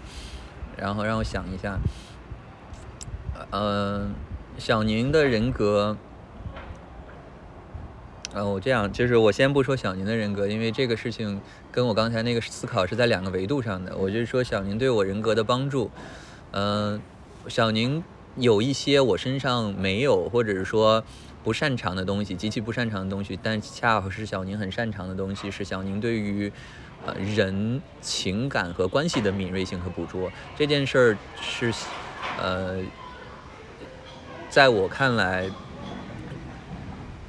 [0.78, 1.76] 然后让我想一下，
[3.52, 4.10] 呃，
[4.58, 5.96] 小宁的人格，
[8.34, 11.40] 呃，我这样就是我先不说小宁的人格，因为这个事情
[11.72, 13.96] 跟我刚才那个思考是在两个维度上的。
[13.96, 15.90] 我就是说小宁对我人格的帮助，
[16.52, 17.02] 嗯、
[17.48, 18.04] 小宁
[18.36, 21.04] 有一些我身上没有，或者是说
[21.44, 26.52] 不擅长的东西，极其不擅长的东西，但恰好是小宁很擅长的东西，是小宁对于
[27.06, 30.32] 呃人情感和关系的敏锐性和捕捉。
[30.58, 31.74] 这件事儿是
[32.40, 32.80] 呃，
[34.58, 35.48] 在我看来，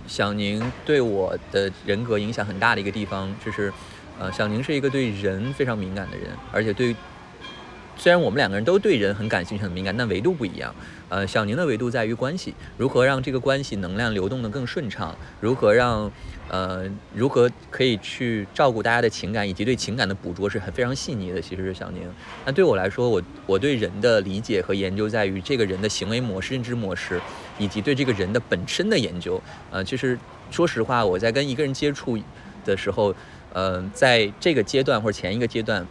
[0.07, 3.71] 小宁对我的人格影响很大的一个地方，就是
[4.19, 6.97] 呃，小宁是一个对人非常敏感的人，而且对。
[7.99, 10.75] 虽然我们两个人都对人很感兴趣、很敏感，但维度不一样。
[11.09, 16.11] 呃，小宁的维度在于关系，如何让这个关系能量流动的更顺畅，如何让
[16.49, 16.85] 呃
[17.15, 21.41] 如何可以去照顾大家的情感，以及对情感的捕捉是很非常细腻的。
[21.41, 22.03] 其实是小宁。
[22.45, 27.21] 那对我来说，我我对人的理解和研究在于这个人的行为模式、认知模式，
[27.59, 29.41] 以及对这个人的本身的研究。
[29.71, 30.19] 呃，其实
[30.51, 32.19] 说实话，我在跟一个人接触
[32.67, 33.15] 的时候，
[33.55, 35.87] 呃，在这个阶段或者前一个阶段。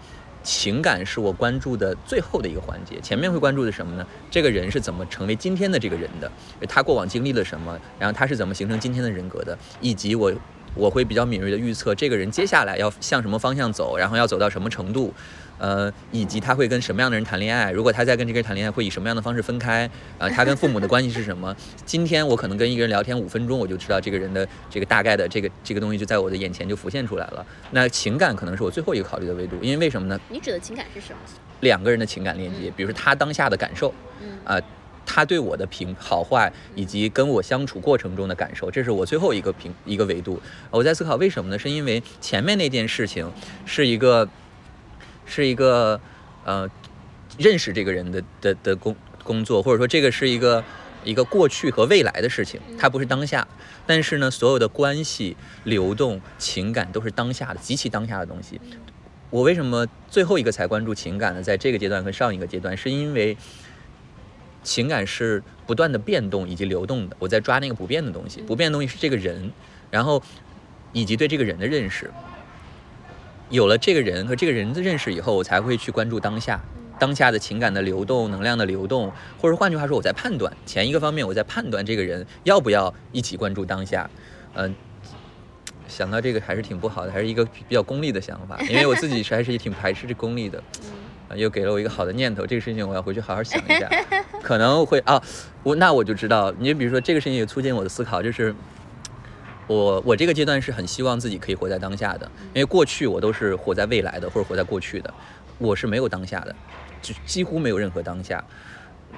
[0.48, 4.08] 情感是我关注的最后的一个环节，前面会关注的什么呢？
[4.32, 6.32] 这个人是怎么成为今天的这个人的？
[6.70, 7.78] 他过往经历了什么？
[8.00, 9.58] 然后他是怎么形成今天的人格的？
[9.82, 10.32] 以及我
[10.78, 15.14] 我会比较敏锐的预测这个人接下来要向什么方向走，然后要走到什么程度，
[15.58, 17.72] 呃，以及他会跟什么样的人谈恋爱？
[17.72, 19.90] 如果他在跟这个人谈恋爱，会以什么样的方式分开？
[20.18, 21.56] 啊、他跟父母的关系是什么？
[21.86, 27.46] 今天我可能跟一个人聊天五分钟，我就知道这个人的这个大概的这个这个东西就在我的眼前就浮现出来了。
[27.72, 30.20] 那情感可能是我最后一个考虑的维度，因为为什么呢？
[30.30, 31.18] 你指的情感是什么？
[31.62, 34.62] 两个人的情感链接，比如说他当下的感受，嗯啊、
[35.08, 40.40] 他对我的评好坏，以及跟我相处过程中的感受，这是我最后一个评一个维度。
[40.70, 41.58] 我在思考为什么呢？
[41.58, 43.32] 是因为前面那件事情
[43.66, 44.28] 是一个
[45.26, 46.00] 是一个
[46.44, 46.70] 呃
[47.40, 50.64] 认识这个人的的的工工作，或者说这个是一个
[51.04, 53.48] 一个过去和未来的事情，它不是当下。
[53.86, 58.60] 但是呢，所有的关系、流动、情感都是当下的，极其当下的东西。
[59.30, 61.42] 我为什么最后一个才关注情感呢？
[61.42, 63.38] 在这个阶段和上一个阶段，是因为
[64.68, 67.16] 情感是不断的变动以及流动的。
[67.20, 69.50] 我在抓那个不变的东西，不变的东西是这个人，
[69.90, 70.22] 然后
[70.92, 72.12] 以及对这个人的认识。
[73.50, 76.60] 有了这个人和这个人的认识以后，我才会去关注当下，
[77.00, 79.10] 当下的情感的流动、能量的流动，
[79.40, 84.10] 或者换句话说，我在判断前一个方面，我在判断这个人要不要一起关注当下。
[84.54, 84.76] 嗯，
[85.88, 90.62] 想到这个还是挺不好的，还是一个比较功利的想法，因为我自己还是也挺排斥这功利的。
[91.30, 93.90] 啊，又给了我一个好的念头，这个事情我要回去好好想一下，
[94.44, 95.22] 可能会啊，
[95.64, 98.54] 我那我就知道，你比如说这个事情也促进我的思考，就是。
[99.70, 105.14] 我我这个阶段是很希望自己可以活在当下的，因为过去我都是活在未来的或者活在过去的，
[105.58, 106.56] 我是没有当下的，
[107.02, 108.42] 就几乎没有任何当下。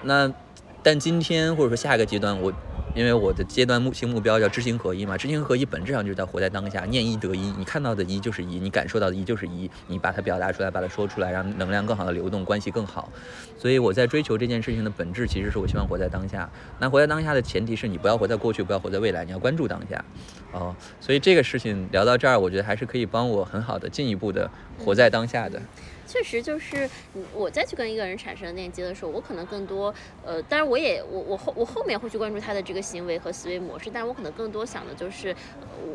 [0.01, 0.33] 那
[0.81, 2.51] 但今天或者说下一个阶段我。
[2.95, 13.11] 因为我的阶段目新目标叫知行合一嘛，知行合一本质上就是在活在当下，念一得一，你看到的一就是一，你感受到的一就是一，你把它表达出来，把它说出来，让能量更好的流动，关系更好。
[13.57, 16.49] 所以我在追求这件事情的本质，其实是我希望活在当下。
[16.79, 20.03] 那活在当下的前提是你不要活在过去，不要活在未来，你要关注当下。
[20.51, 25.61] 哦，所以这个事情聊到这儿，我觉得还是可以帮我很好的进一步的活在当下的。
[26.09, 26.89] 确实，就是
[27.35, 29.93] 我再去跟一个人产生链接的时候，我可能更多，
[30.25, 35.35] 呃，当然我也我我后我后面会去关注他的这个行为和思维模式，但我可能更多想的就是，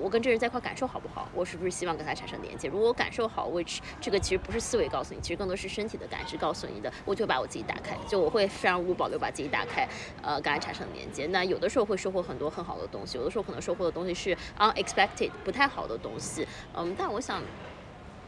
[0.01, 1.29] 我跟这人在一块感受好不好？
[1.35, 2.69] 我是不是希望跟他产生连接？
[2.69, 9.89] 如果我感受好，which 这个其实不是思维告诉你，其实更多是身体的感知告诉你的，我就把我自己打开，就我会非常无保留把自己打开，
[10.23, 11.27] 呃，跟他产生连接。
[11.27, 16.47] 那有的时候会收获很多很好的东西，有的时候可能收获的东西是 unexpected 不太好的东西，
[16.77, 17.43] 嗯，但我想。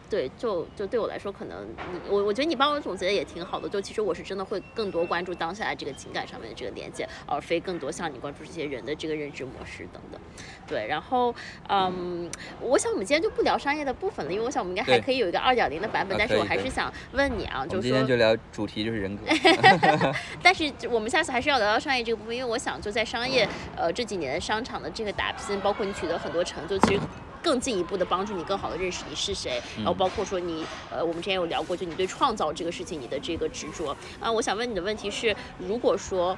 [0.08, 3.68] 对，就就对我来说，可能你我我觉得你帮我总结的也挺好的。
[3.68, 10.20] 就其实我是真的会更多关注当下的这个情感上面的这个连接，而非更多像你关注这些人的这个认知模式等等。
[10.66, 11.34] 对，然后
[11.68, 12.30] 嗯，
[12.60, 16.16] 我想我们今天就不聊商业的部分了，因为我想我们应该还可以有一个二点零的版本。
[16.16, 19.24] 但是我还是想问你啊，就是今天就聊主题就是人格。
[20.40, 27.00] 但是我们下次还是要聊到商业这个部分，因为我想就在商业呃这几年商场的这个打拼，包括你取得很多成就，其实。
[27.46, 34.28] 更进一步的帮助你更好的认识你是谁，然后包括说你，呃，我们之前有聊过，就你对创造这个事情你的这个执着啊。
[34.32, 36.36] 我想问你的问题是，如果说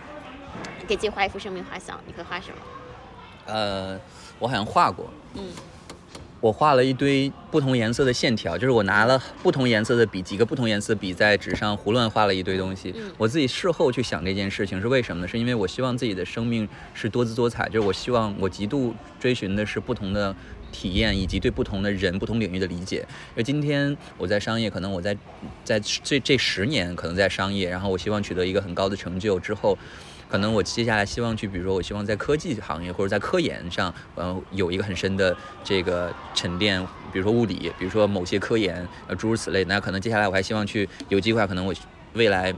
[0.86, 2.56] 给自己画一幅生命画像，你会画什么？
[3.46, 3.98] 呃，
[4.38, 5.46] 我好像画过，嗯。
[6.40, 12.94] 我画了一堆不同颜色的线条，就是我拿了不同颜色的笔，几个不同颜色笔在纸上胡乱画了一堆东西。
[13.16, 15.26] 我自己事后去想这件事情是为什么呢？
[15.26, 20.32] 是因为我希望自己的生命是多姿多彩，就是我希望我极度追寻的是不同的
[20.72, 23.06] 体验，以及对不同的人、不同领域的理解。
[23.36, 25.16] 而今天我在商业，可能我在
[25.64, 29.76] 在这这十年可能在商业，然后我希望取得一个很高的成就之后。
[30.30, 36.78] 可能我接下来希望去，比如说我希望在科技行业或者在科研上，嗯，有一个很深的这个沉淀，
[37.10, 39.64] 比如说物理，比如说某些科研，呃，诸如此类。
[39.64, 41.72] 那可能接下来我还希望去有机会，可能我
[42.12, 42.52] 未来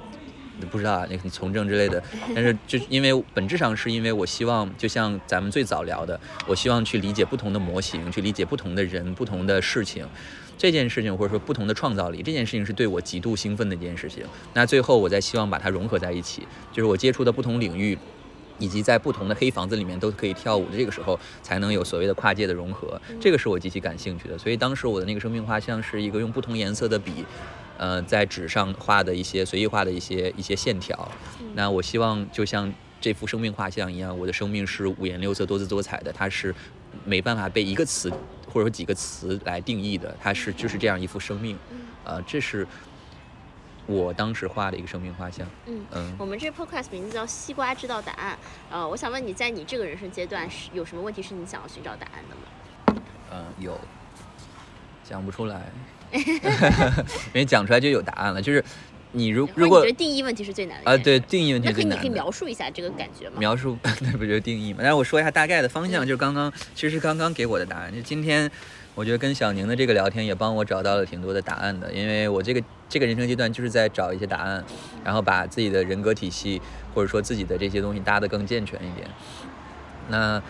[0.67, 2.03] 不知道啊，那个从政之类的。
[2.35, 10.07] 但是就 因为本质上是因为我希望，就像咱们最早聊的，我希望去理解不同的模型，去理解不同的人、不同的事情。
[10.59, 14.23] 这件事情或者说不同的创造力，这件事情是对我极度兴奋的一件事情。
[14.53, 17.97] 那最后我再希望把它融合在一起，就是我接触的不同领域，
[18.59, 23.01] 以及在不同的黑房子里面都可以跳舞的这个时候，才能有所谓的跨界的融合。
[23.19, 24.37] 这个是我极其感兴趣的。
[24.37, 27.25] 所以当时我的那个生命画像是一个用不同颜色的笔，
[27.81, 31.11] 呃，在纸上画的一些随意画的一些一些线条。
[31.55, 32.71] 那我希望就像
[33.01, 36.13] 这幅生命画像一样，我的生命是五颜六色、多姿多彩的。
[36.13, 36.55] 它是
[37.07, 38.13] 没办法被一个词。
[38.53, 41.57] 或者说几个词来定义的，它是就是这样一幅生命，
[42.03, 42.67] 呃，这是
[43.87, 45.47] 我当时画的一个生命画像。
[45.67, 48.35] 嗯嗯，我们这 podcast 名字叫《西瓜知道答案》。
[48.75, 53.03] 呃，我想问你在你这个人生阶段是有什么问题是你想要寻找答案的吗？
[53.31, 53.79] 嗯，有，
[55.05, 55.71] 想不出来，
[57.33, 58.65] 因为讲出来就有答案了，就是。
[59.13, 61.97] 你如如果觉得定义问题是最难的啊，对，定义问题最难。
[61.97, 63.35] 那可以，你可以描述一下这个感觉吗？
[63.41, 64.79] 描述 那不就是定义吗？
[64.83, 67.93] 但是我说一下大概的方向，就是刚刚其实是刚刚给我的答案。
[67.93, 68.49] 就今天，
[68.95, 74.65] 我觉得跟小宁的这个聊天也帮我找到了挺多的答案的，因为我这个这个人生阶段就是在找一些答案，
[75.03, 76.63] 然后把自己的人格体系
[76.95, 79.09] 或者说自己的这些东西搭得更健全一点。
[80.09, 80.41] 那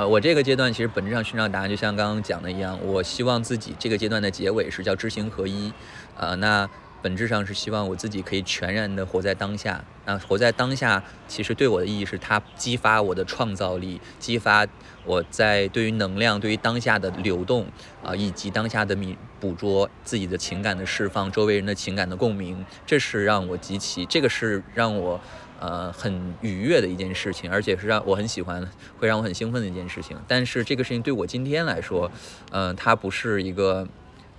[0.00, 5.70] 呃，我这个阶段其实本质上寻找答案，就像刚刚讲的一样，我希望自己这个阶段的结尾是叫知行合一，
[6.16, 6.66] 呃，那。
[7.02, 9.82] 本质上是希望我自己可以全然的活在当下。
[10.04, 14.66] 那活在当下，其实对我的意义是它激发我的创造力，激发
[15.06, 17.66] 我在对于能量、对于当下的流动
[18.04, 22.66] 啊，以及当下的敏捕捉自己的情感的释放，周围人的情感的共鸣。
[22.84, 25.18] 这是让我极其，这个是让我
[25.60, 30.16] 呃很愉悦的一件事情，而且是让我很喜欢，会让我很兴奋的一件事情。
[30.26, 32.10] 但是这个事情对我今天来说，
[32.50, 33.86] 嗯、它不是一个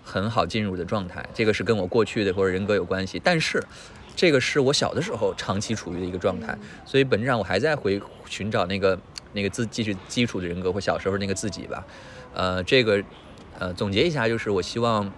[0.03, 3.63] 很好进入的状态，这个是跟我过去的或者人格有关系，但是。
[4.13, 6.55] 这个是我小的时候长期处于的一个状态，
[6.85, 8.99] 所以本质上我还在回寻找那个
[9.31, 11.83] 那个自继续基础的人格或小时候那个自己吧。
[12.33, 13.01] 呃，这个
[13.57, 15.09] 呃总结一下就是，我希望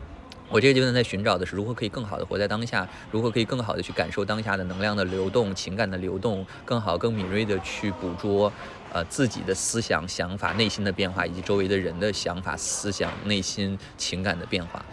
[0.49, 8.51] 我这个阶段在寻找的是如何可以更好的活在当下，如何可以更好的去感受当下的能量的流动、情感的流动，更好、更敏锐的去捕捉
[8.91, 14.83] 呃自己的思想、想法、内心的变化，以及周围的人的想法、思想、内心情感的变化。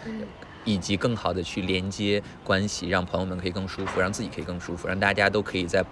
[0.63, 5.83] 以及更好的去连接关系，让朋友们可以更舒服，让自己可以更舒服，让大家都可以在，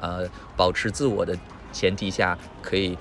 [0.00, 1.38] 呃，保持自我的
[1.72, 2.98] 前提下，可以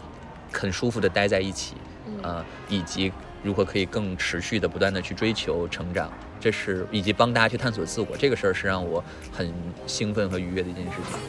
[0.53, 1.73] 很舒服的待在一起，
[2.21, 3.11] 呃，以及
[3.45, 9.53] 如何可以更持续的不断的去追求成长，这是以及帮大家去探索自我，这个事儿是让我很
[9.85, 11.19] 兴奋和愉悦的一件事情。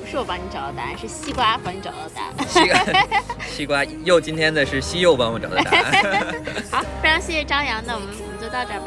[0.00, 2.34] 不是我帮你找到答案，是西瓜帮你找到答案。
[2.48, 3.04] 西瓜，
[3.46, 6.34] 西瓜又今天的是西柚帮我找到答案。
[6.72, 8.86] 好，非常谢谢张扬，那我们我们就到这儿吧。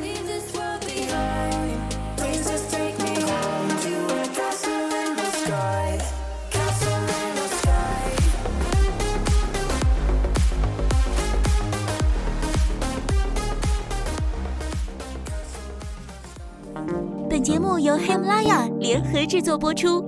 [0.00, 1.76] Leave this world behind.
[2.16, 5.98] Please just take me home to a castle in the sky.
[17.48, 20.04] 节目由黑姆拉雅联合制作播出，